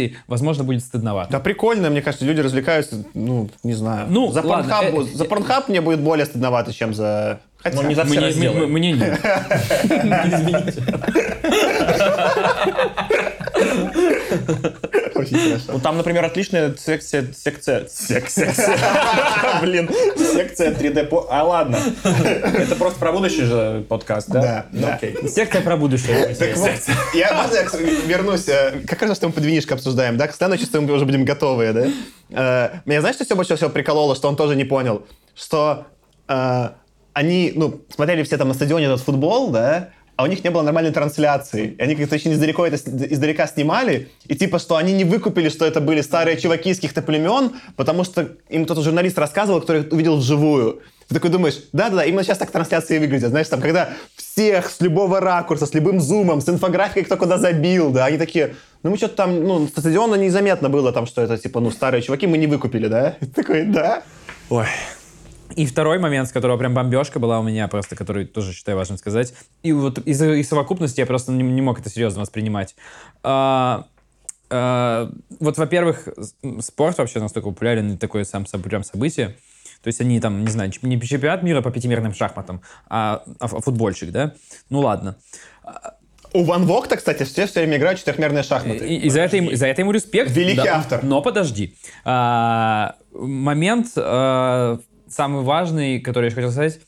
[0.00, 1.30] цивилизации, возможно, будет стыдновато.
[1.32, 4.06] Да прикольно, мне кажется, люди развлекаются, ну, не знаю.
[4.08, 8.04] Ну, за Порнхаб, за Порнхаб мне будет более стыдновато, чем за Хотя, Но не за
[8.06, 9.20] все мне, мне, мне нет.
[9.84, 10.82] Извините.
[15.14, 15.60] Очень.
[15.68, 17.32] Ну, там, например, отличная секция...
[17.32, 17.86] Секция...
[17.88, 18.52] Секция...
[19.62, 21.26] Блин, секция 3D...
[21.28, 21.78] А, ладно.
[22.04, 24.66] Это просто про будущий же подкаст, да?
[24.72, 24.98] Да.
[25.22, 26.34] Ну, секция про будущее.
[26.34, 26.70] Так вот,
[27.14, 27.64] я, можно я
[28.06, 28.48] вернусь?
[28.48, 30.26] Э, как раз, что мы подвинишко обсуждаем, да?
[30.28, 31.86] К следующей мы уже будем готовые, да?
[32.30, 35.06] Э, меня знаешь, что все больше всего прикололо, что он тоже не понял?
[35.34, 35.86] Что
[36.28, 36.68] э,
[37.12, 40.60] они, ну, смотрели все там на стадионе этот футбол, да, а у них не было
[40.60, 41.76] нормальной трансляции.
[41.78, 45.64] И они как-то очень издалека это издалека снимали, и типа, что они не выкупили, что
[45.64, 50.18] это были старые чуваки из каких-то племен, потому что им кто-то журналист рассказывал, который увидел
[50.18, 50.82] вживую.
[51.08, 53.30] Ты такой думаешь, да-да-да, именно сейчас так трансляции выглядят.
[53.30, 57.90] Знаешь, там, когда всех с любого ракурса, с любым зумом, с инфографикой, кто куда забил,
[57.90, 61.60] да, они такие, ну мы что-то там, ну, стадиона незаметно было там, что это, типа,
[61.60, 63.16] ну, старые чуваки, мы не выкупили, да?
[63.34, 64.02] такой, да.
[64.50, 64.66] Ой,
[65.56, 68.98] и второй момент, с которого прям бомбежка была у меня просто, который тоже считаю важным
[68.98, 69.34] сказать.
[69.62, 72.76] И вот из-за из совокупности я просто не, не мог это серьезно воспринимать.
[73.22, 73.86] А,
[74.50, 76.08] а, вот, во-первых,
[76.60, 79.36] спорт вообще настолько популярен, и такое сам прям событие.
[79.82, 84.10] То есть они там, не знаю, не чемпионат мира по пятимерным шахматам, а, а футбольщик,
[84.10, 84.34] да?
[84.68, 85.16] Ну ладно.
[86.32, 88.86] У Ван Вогта, кстати, все все время играют четырехмерные шахматы.
[88.86, 90.30] И, и за, это ему, за это ему респект.
[90.30, 91.02] Великий автор.
[91.02, 91.76] Но подожди.
[92.04, 94.78] А, момент а,
[95.10, 96.80] самый важный, который я хотел сказать.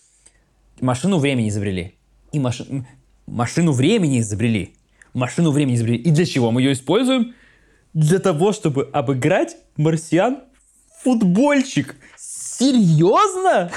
[0.80, 1.94] Машину времени изобрели.
[2.32, 2.84] И маши-
[3.26, 4.74] машину времени изобрели.
[5.14, 5.98] Машину времени изобрели.
[5.98, 7.34] И для чего мы ее используем?
[7.92, 10.38] Для того, чтобы обыграть марсиан
[11.02, 11.96] футбольчик.
[12.16, 13.70] Серьезно?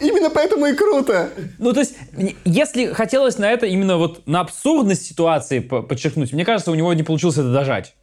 [0.00, 1.30] Именно поэтому и круто.
[1.58, 1.96] Ну, то есть,
[2.44, 6.92] если хотелось на это именно вот на абсурдность ситуации по- подчеркнуть, мне кажется, у него
[6.94, 7.94] не получилось это дожать.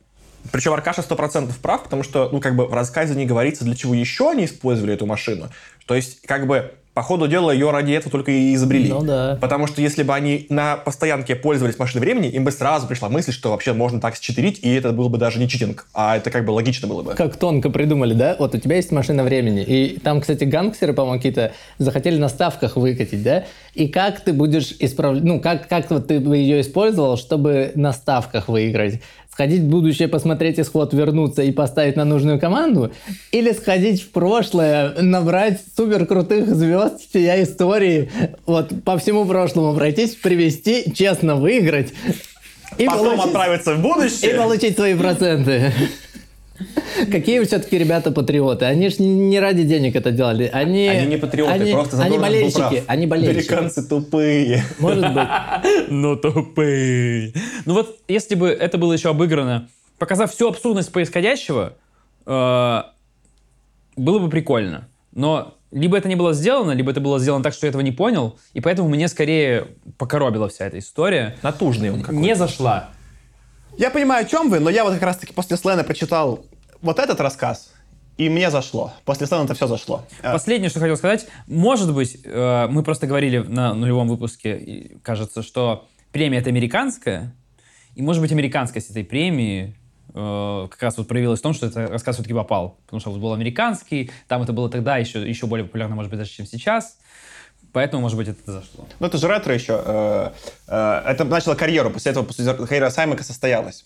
[0.51, 3.93] Причем Аркаша 100% прав, потому что, ну, как бы в рассказе не говорится, для чего
[3.93, 5.49] еще они использовали эту машину.
[5.85, 8.89] То есть, как бы, по ходу дела, ее ради этого только и изобрели.
[8.89, 9.37] Ну да.
[9.41, 13.31] Потому что если бы они на постоянке пользовались машиной времени, им бы сразу пришла мысль,
[13.31, 16.45] что вообще можно так считерить, и это было бы даже не читинг, а это как
[16.45, 17.15] бы логично было бы.
[17.15, 18.35] Как тонко придумали, да?
[18.37, 22.75] Вот у тебя есть машина времени, и там, кстати, гангстеры, по-моему, какие-то захотели на ставках
[22.75, 23.45] выкатить, да?
[23.73, 27.91] И как ты будешь исправлять, ну, как, как вот ты бы ее использовал, чтобы на
[27.91, 29.01] ставках выиграть?
[29.33, 32.91] Сходить в будущее, посмотреть исход, вернуться и поставить на нужную команду?
[33.31, 38.11] Или сходить в прошлое, набрать супер крутых звезд, всея истории,
[38.45, 41.93] вот по всему прошлому пройтись, привести, честно выиграть
[42.77, 44.35] и Потом получить- отправиться в и будущее.
[44.35, 45.71] получить свои проценты.
[47.11, 48.65] Какие все-таки ребята патриоты?
[48.65, 50.49] Они же не ради денег это делали.
[50.51, 52.57] Они, Они не патриоты, они, просто они болельщики.
[52.57, 52.73] прав.
[52.87, 53.51] Они болельщики.
[53.51, 54.63] Американцы тупые.
[54.79, 55.27] Может быть.
[55.89, 57.33] Ну, тупые.
[57.65, 61.73] Ну вот, если бы это было еще обыграно, показав всю абсурдность происходящего,
[62.25, 62.81] э,
[63.95, 64.87] было бы прикольно.
[65.11, 67.91] Но либо это не было сделано, либо это было сделано так, что я этого не
[67.91, 71.35] понял, и поэтому мне скорее покоробила вся эта история.
[71.41, 72.17] Натужный он какой.
[72.17, 72.89] Не зашла.
[73.77, 76.45] Я понимаю, о чем вы, но я вот как раз-таки после Слена прочитал
[76.83, 77.71] вот этот рассказ,
[78.17, 78.93] и мне зашло.
[79.05, 80.05] После это все зашло.
[80.21, 85.41] Э, Последнее, что хотел сказать, может быть, э, мы просто говорили на нулевом выпуске, кажется,
[85.41, 87.33] что премия это американская,
[87.95, 89.75] и может быть американскость этой премии
[90.13, 93.19] э, как раз вот проявилась в том, что этот рассказ все-таки попал, потому что вот
[93.19, 96.97] был американский, там это было тогда еще, еще более популярно, может быть, даже, чем сейчас,
[97.71, 98.85] поэтому, может быть, это зашло.
[98.99, 100.31] Ну, это же ретро еще.
[100.67, 101.89] Это начало карьеру.
[101.89, 103.85] После этого после карьера Саймака состоялась.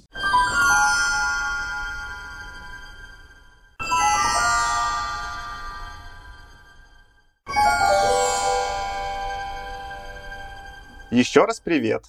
[11.18, 12.04] Еще раз привет.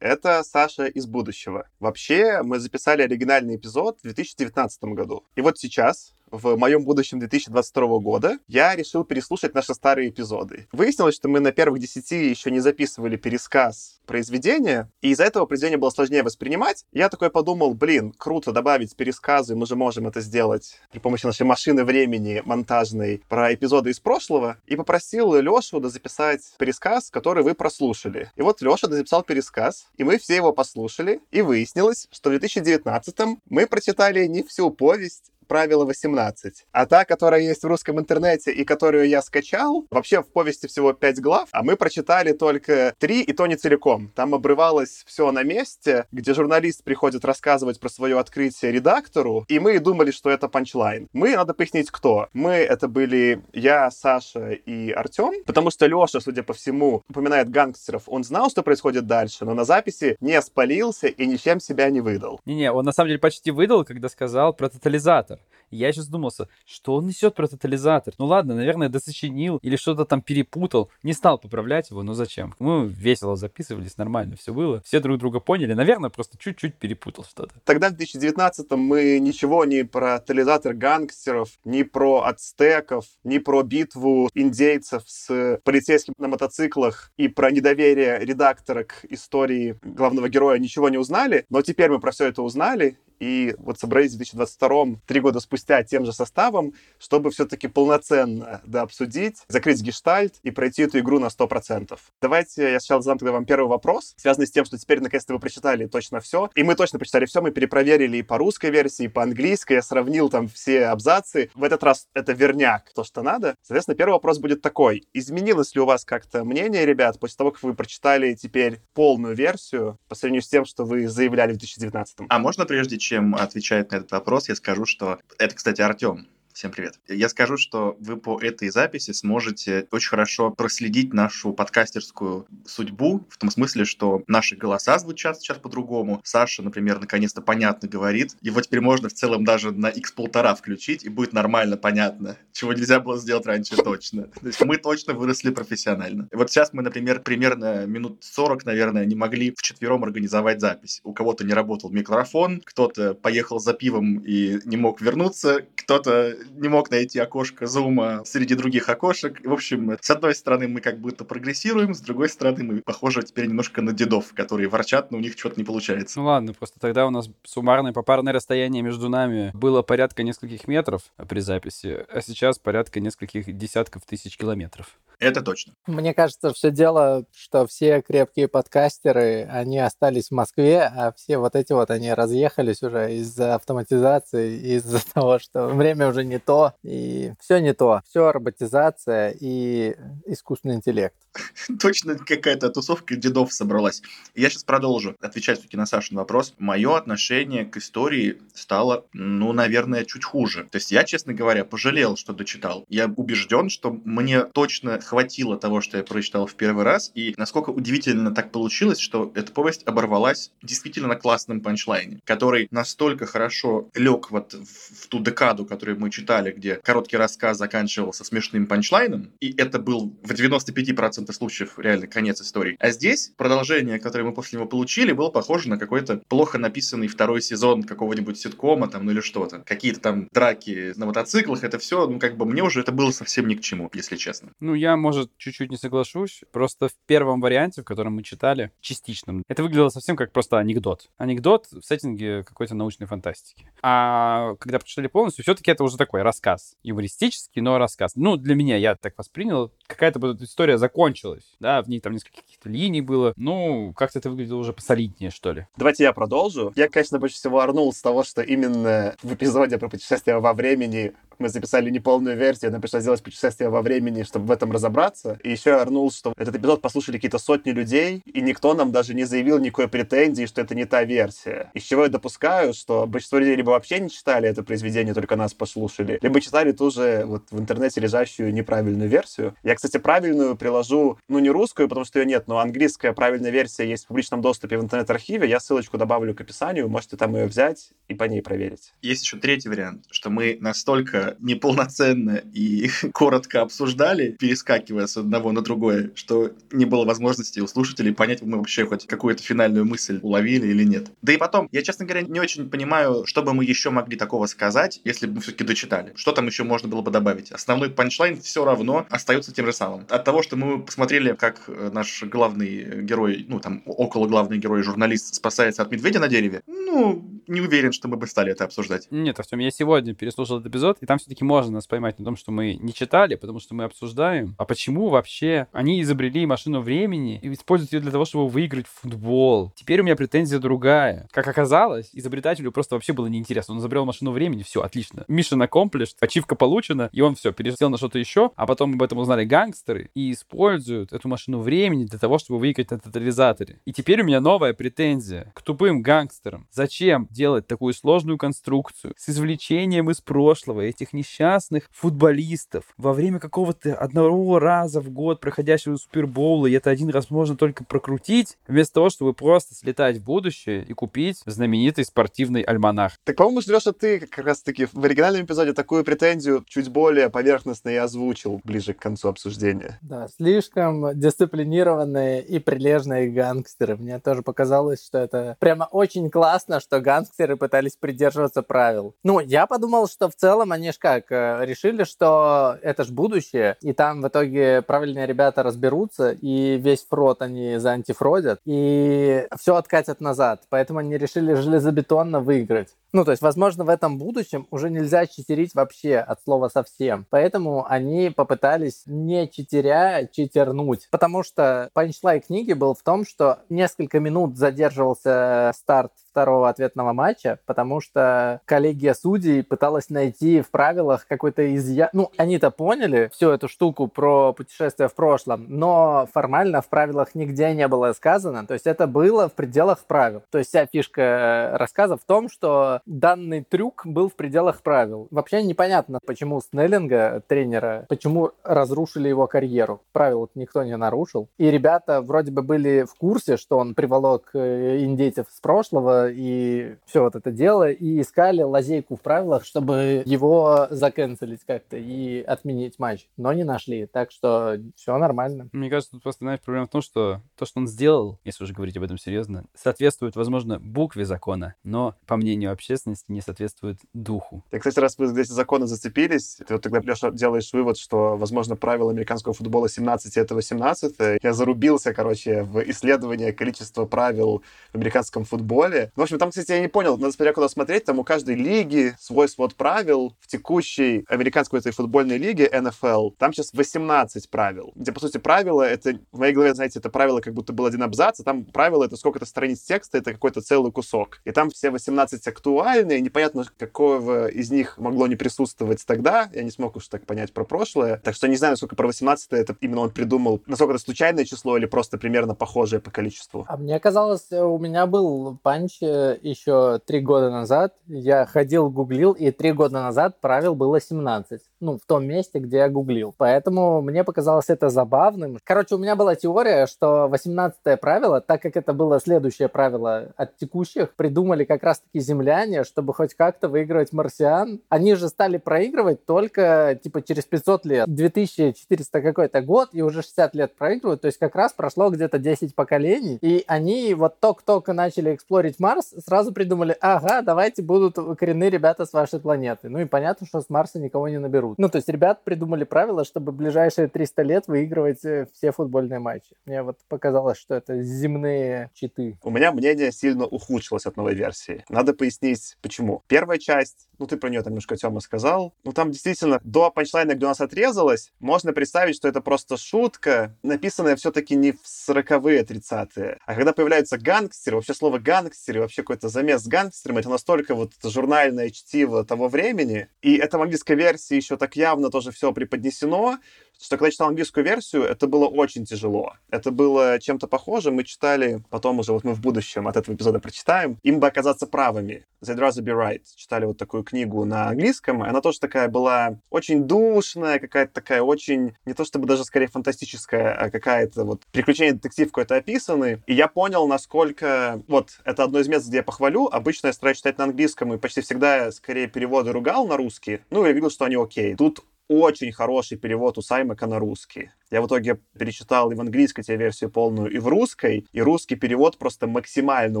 [0.00, 1.68] Это Саша из будущего.
[1.78, 5.22] Вообще, мы записали оригинальный эпизод в 2019 году.
[5.36, 10.68] И вот сейчас, в моем будущем 2022 года, я решил переслушать наши старые эпизоды.
[10.72, 15.78] Выяснилось, что мы на первых десяти еще не записывали пересказ произведения, и из-за этого произведение
[15.78, 16.84] было сложнее воспринимать.
[16.92, 21.44] Я такой подумал, блин, круто добавить пересказы, мы же можем это сделать при помощи нашей
[21.44, 28.30] машины времени монтажной про эпизоды из прошлого, и попросил Лешу записать пересказ, который вы прослушали.
[28.36, 33.16] И вот Леша записал пересказ, и мы все его послушали, и выяснилось, что в 2019
[33.48, 36.66] мы прочитали не всю повесть, правило 18.
[36.70, 40.92] А та, которая есть в русском интернете и которую я скачал, вообще в повести всего
[40.92, 44.12] 5 глав, а мы прочитали только 3, и то не целиком.
[44.14, 49.78] Там обрывалось все на месте, где журналист приходит рассказывать про свое открытие редактору, и мы
[49.80, 51.08] думали, что это панчлайн.
[51.12, 52.28] Мы, надо пояснить, кто.
[52.32, 58.02] Мы, это были я, Саша и Артем, потому что Леша, судя по всему, упоминает гангстеров.
[58.06, 62.40] Он знал, что происходит дальше, но на записи не спалился и ничем себя не выдал.
[62.44, 65.37] Не-не, он на самом деле почти выдал, когда сказал про тотализатор.
[65.70, 68.14] Я сейчас думался, что он несет про тотализатор.
[68.18, 70.90] Ну ладно, наверное, досочинил или что-то там перепутал.
[71.02, 72.54] Не стал поправлять его, но зачем?
[72.58, 74.82] Мы весело записывались, нормально все было.
[74.82, 75.74] Все друг друга поняли.
[75.74, 77.54] Наверное, просто чуть-чуть перепутал что-то.
[77.64, 84.30] Тогда в 2019 мы ничего ни про тотализатор гангстеров, ни про ацтеков, ни про битву
[84.34, 90.98] индейцев с полицейским на мотоциклах и про недоверие редактора к истории главного героя ничего не
[90.98, 91.44] узнали.
[91.50, 95.82] Но теперь мы про все это узнали, и вот собрались в 2022 три года спустя
[95.82, 101.26] тем же составом, чтобы все-таки полноценно да, обсудить, закрыть гештальт и пройти эту игру на
[101.26, 101.98] 100%.
[102.20, 105.40] Давайте я сначала задам тогда вам первый вопрос, связанный с тем, что теперь наконец-то вы
[105.40, 106.50] прочитали точно все.
[106.54, 109.82] И мы точно прочитали все, мы перепроверили и по русской версии, и по английской, я
[109.82, 111.50] сравнил там все абзацы.
[111.54, 113.54] В этот раз это верняк, то, что надо.
[113.62, 115.06] Соответственно, первый вопрос будет такой.
[115.12, 119.98] Изменилось ли у вас как-то мнение, ребят, после того, как вы прочитали теперь полную версию
[120.08, 122.18] по сравнению с тем, что вы заявляли в 2019?
[122.28, 126.26] А можно, прежде чем отвечать на этот вопрос, я скажу, что это, кстати, Артем
[126.58, 126.98] Всем привет.
[127.06, 133.38] Я скажу, что вы по этой записи сможете очень хорошо проследить нашу подкастерскую судьбу, в
[133.38, 136.20] том смысле, что наши голоса звучат сейчас по-другому.
[136.24, 138.34] Саша, например, наконец-то понятно говорит.
[138.40, 142.98] Его теперь можно в целом даже на x1,5 включить, и будет нормально понятно, чего нельзя
[142.98, 144.24] было сделать раньше точно.
[144.24, 146.28] То есть мы точно выросли профессионально.
[146.32, 151.02] И вот сейчас мы, например, примерно минут 40, наверное, не могли вчетвером организовать запись.
[151.04, 156.68] У кого-то не работал микрофон, кто-то поехал за пивом и не мог вернуться, кто-то не
[156.68, 159.40] мог найти окошко зума среди других окошек.
[159.44, 163.46] В общем, с одной стороны мы как будто прогрессируем, с другой стороны мы похожи теперь
[163.46, 166.18] немножко на дедов, которые ворчат, но у них что-то не получается.
[166.18, 171.02] Ну ладно, просто тогда у нас суммарное попарное расстояние между нами было порядка нескольких метров
[171.28, 174.98] при записи, а сейчас порядка нескольких десятков тысяч километров.
[175.18, 175.74] Это точно.
[175.86, 181.56] Мне кажется, все дело, что все крепкие подкастеры, они остались в Москве, а все вот
[181.56, 187.32] эти вот, они разъехались уже из-за автоматизации, из-за того, что время уже не то, и
[187.40, 188.02] все не то.
[188.08, 191.16] Все роботизация и искусственный интеллект.
[191.80, 194.02] Точно какая-то тусовка дедов собралась.
[194.34, 196.54] Я сейчас продолжу отвечать все-таки на Сашин вопрос.
[196.58, 200.64] Мое отношение к истории стало, ну, наверное, чуть хуже.
[200.70, 202.84] То есть я, честно говоря, пожалел, что дочитал.
[202.88, 207.70] Я убежден, что мне точно хватило того, что я прочитал в первый раз, и насколько
[207.70, 214.30] удивительно так получилось, что эта повесть оборвалась действительно на классном панчлайне, который настолько хорошо лег
[214.30, 219.54] вот в, в ту декаду, которую мы читали, где короткий рассказ заканчивался смешным панчлайном, и
[219.56, 222.76] это был в 95% случаев реально конец истории.
[222.78, 227.40] А здесь продолжение, которое мы после него получили, было похоже на какой-то плохо написанный второй
[227.40, 229.60] сезон какого-нибудь ситкома там, ну или что-то.
[229.64, 233.48] Какие-то там драки на мотоциклах, это все, ну как бы мне уже это было совсем
[233.48, 234.50] ни к чему, если честно.
[234.60, 236.42] Ну, я может, чуть-чуть не соглашусь.
[236.52, 241.08] Просто в первом варианте, в котором мы читали, частичном, это выглядело совсем как просто анекдот.
[241.16, 243.70] Анекдот в сеттинге какой-то научной фантастики.
[243.82, 246.76] А когда прочитали полностью, все-таки это уже такой рассказ.
[246.82, 248.12] Юмористический, но рассказ.
[248.16, 252.36] Ну, для меня, я так воспринял, какая-то вот история закончилась, да, в ней там несколько
[252.36, 253.32] каких-то линий было.
[253.36, 255.66] Ну, как-то это выглядело уже посолиднее, что ли.
[255.76, 256.72] Давайте я продолжу.
[256.76, 261.14] Я, конечно, больше всего орнул с того, что именно в эпизоде про путешествие во времени
[261.38, 265.38] мы записали неполную версию, нам пришлось сделать путешествие во времени, чтобы в этом разобраться.
[265.42, 269.14] И еще я орнул, что этот эпизод послушали какие-то сотни людей, и никто нам даже
[269.14, 271.70] не заявил никакой претензии, что это не та версия.
[271.74, 275.54] Из чего я допускаю, что большинство людей либо вообще не читали это произведение, только нас
[275.54, 279.54] послушали, либо читали ту же вот в интернете лежащую неправильную версию.
[279.62, 283.88] Я, кстати, правильную приложу, ну, не русскую, потому что ее нет, но английская правильная версия
[283.88, 285.48] есть в публичном доступе в интернет-архиве.
[285.48, 288.92] Я ссылочку добавлю к описанию, можете там ее взять и по ней проверить.
[289.02, 295.62] Есть еще третий вариант, что мы настолько неполноценно и коротко обсуждали, перескакивая с одного на
[295.62, 300.66] другое, что не было возможности у слушателей понять, мы вообще хоть какую-то финальную мысль уловили
[300.66, 301.12] или нет.
[301.22, 304.46] Да и потом, я, честно говоря, не очень понимаю, что бы мы еще могли такого
[304.46, 306.14] сказать, если бы мы все-таки дочитали.
[306.16, 307.52] Что там еще можно было бы добавить?
[307.52, 310.06] Основной панчлайн все равно остается тем же.
[310.08, 314.82] От того, что мы посмотрели, как э, наш главный герой, ну там около главный герой,
[314.82, 319.08] журналист, спасается от медведя на дереве, ну, не уверен, что мы бы стали это обсуждать.
[319.10, 322.36] Нет, Артем, я сегодня переслушал этот эпизод, и там все-таки можно нас поймать на том,
[322.36, 327.38] что мы не читали, потому что мы обсуждаем, а почему вообще они изобрели машину времени
[327.42, 329.72] и используют ее для того, чтобы выиграть футбол.
[329.76, 331.28] Теперь у меня претензия другая.
[331.32, 333.74] Как оказалось, изобретателю просто вообще было неинтересно.
[333.74, 335.24] Он изобрел машину времени, все, отлично.
[335.28, 339.18] Mission accomplished, ачивка получена, и он все, пересел на что-то еще, а потом об этом
[339.18, 343.80] узнали гангстеры и используют эту машину времени для того, чтобы выиграть на тотализаторе.
[343.84, 346.66] И теперь у меня новая претензия к тупым гангстерам.
[346.70, 353.94] Зачем делать такую сложную конструкцию с извлечением из прошлого этих несчастных футболистов во время какого-то
[353.94, 359.08] одного раза в год проходящего Супербоула, и это один раз можно только прокрутить, вместо того,
[359.08, 363.12] чтобы просто слетать в будущее и купить знаменитый спортивный альманах.
[363.22, 367.94] Так, по-моему, Леша, ты как раз-таки в оригинальном эпизоде такую претензию чуть более поверхностно и
[367.94, 370.00] озвучил ближе к концу обсуждения.
[370.02, 373.96] Да, слишком дисциплинированные и прилежные гангстеры.
[373.96, 379.14] Мне тоже показалось, что это прямо очень классно, что гангстеры пытались придерживаться правил.
[379.22, 383.76] Ну, я подумал, что в целом они ж как, э, решили, что это ж будущее,
[383.80, 390.20] и там в итоге правильные ребята разберутся, и весь фрод они заантифродят, и все откатят
[390.20, 390.62] назад.
[390.70, 392.88] Поэтому они решили железобетонно выиграть.
[393.12, 397.26] Ну, то есть, возможно, в этом будущем уже нельзя читерить вообще от слова совсем.
[397.30, 401.08] Поэтому они попытались не читеря читернуть.
[401.10, 407.58] Потому что панчлайн книги был в том, что несколько минут задерживался старт второго ответного матча,
[407.66, 412.10] потому что коллегия судей пыталась найти в правилах какой-то изъян.
[412.12, 417.72] Ну, они-то поняли всю эту штуку про путешествие в прошлом, но формально в правилах нигде
[417.74, 418.66] не было сказано.
[418.66, 420.42] То есть это было в пределах правил.
[420.50, 425.28] То есть вся фишка рассказа в том, что данный трюк был в пределах правил.
[425.30, 430.02] Вообще непонятно, почему Снеллинга, тренера, почему разрушили его карьеру.
[430.12, 431.48] Правил никто не нарушил.
[431.58, 436.96] И ребята вроде бы были в курсе, что он приволок э, индейцев с прошлого и
[437.06, 442.98] все вот это дело, и искали лазейку в правилах, чтобы его заканцелить как-то и отменить
[442.98, 443.26] матч.
[443.36, 445.68] Но не нашли, так что все нормально.
[445.72, 448.74] Мне кажется, тут просто, знаешь, проблема в том, что то, что он сделал, если уже
[448.74, 454.64] говорить об этом серьезно, соответствует, возможно, букве закона, но, по мнению общественности, не соответствует духу.
[454.72, 458.76] Я, кстати, раз вы здесь законы зацепились, ты вот тогда, Леша, делаешь вывод, что, возможно,
[458.76, 464.62] правила американского футбола 17— это 18 Я зарубился, короче, в исследовании количества правил
[464.92, 466.12] в американском футболе.
[466.16, 469.14] В общем, там, кстати, я не понял, надо смотря куда смотреть, там у каждой лиги
[469.20, 470.34] свой свод правил.
[470.40, 475.82] В текущей американской этой футбольной лиге NFL там сейчас 18 правил, где, по сути, правила—
[475.88, 479.04] это, в моей голове, знаете, это правило как будто был один абзац, а там правило—
[479.06, 481.40] это сколько-то страниц текста, это какой-то целый кусок.
[481.44, 482.42] И там все 18
[482.78, 486.48] актуальны, непонятно, какого из них могло не присутствовать тогда.
[486.54, 488.20] Я не смог уж так понять про прошлое.
[488.22, 491.76] Так что не знаю, насколько про 18 это именно он придумал, насколько это случайное число
[491.76, 493.64] или просто примерно похожее по количеству.
[493.68, 497.94] А мне казалось, у меня был панч э, еще три года назад.
[498.06, 501.60] Я ходил, гуглил, и три года назад правил было 17.
[501.80, 503.34] Ну, в том месте, где я гуглил.
[503.36, 505.58] Поэтому мне показалось это забавным.
[505.62, 510.56] Короче, у меня была теория, что 18 правило, так как это было следующее правило от
[510.56, 514.80] текущих, придумали как раз-таки земляне, чтобы хоть как-то выигрывать марсиан.
[514.88, 518.08] Они же стали проигрывать только, типа, через 500 лет.
[518.12, 521.20] 2400 какой-то год, и уже 60 лет проигрывают.
[521.20, 523.38] То есть как раз прошло где-то 10 поколений.
[523.40, 529.12] И они вот только-только начали эксплорить Марс, сразу придумали, ага, давайте будут коренные ребята с
[529.12, 529.88] вашей планеты.
[529.88, 531.67] Ну и понятно, что с Марса никого не наберут.
[531.76, 536.56] Ну, то есть ребят придумали правила, чтобы ближайшие 300 лет выигрывать э, все футбольные матчи.
[536.64, 539.38] Мне вот показалось, что это земные читы.
[539.42, 541.84] У меня мнение сильно ухудшилось от новой версии.
[541.88, 543.22] Надо пояснить, почему.
[543.26, 547.34] Первая часть, ну ты про нее там немножко, Тёма, сказал, ну там действительно до панчлайна,
[547.34, 552.62] где у нас отрезалось, можно представить, что это просто шутка, написанная все-таки не в 40-е,
[552.62, 553.38] 30-е.
[553.44, 557.92] А когда появляются гангстеры, вообще слово гангстеры, вообще какой-то замес с гангстером, это настолько вот
[558.02, 563.38] журнальное чтиво того времени, и это в английской версии еще так явно тоже все преподнесено,
[563.80, 566.34] что когда читал английскую версию, это было очень тяжело.
[566.50, 567.90] Это было чем-то похоже.
[567.90, 571.66] Мы читали, потом уже вот мы в будущем от этого эпизода прочитаем, им бы оказаться
[571.66, 572.24] правыми.
[572.42, 573.22] They'd rather be right.
[573.36, 575.22] Читали вот такую книгу на английском.
[575.22, 580.54] Она тоже такая была очень душная, какая-то такая очень, не то чтобы даже скорее фантастическая,
[580.54, 583.22] а какая-то вот приключение детектив какой-то описаны.
[583.26, 584.82] И я понял, насколько...
[584.88, 586.46] Вот, это одно из мест, где я похвалю.
[586.46, 590.40] Обычно я стараюсь читать на английском, и почти всегда скорее переводы ругал на русский.
[590.50, 591.56] Ну, я видел, что они окей.
[591.56, 594.50] Тут очень хороший перевод у Саймака на русский.
[594.70, 598.56] Я в итоге перечитал и в английской тебе версию полную, и в русской, и русский
[598.56, 600.00] перевод просто максимально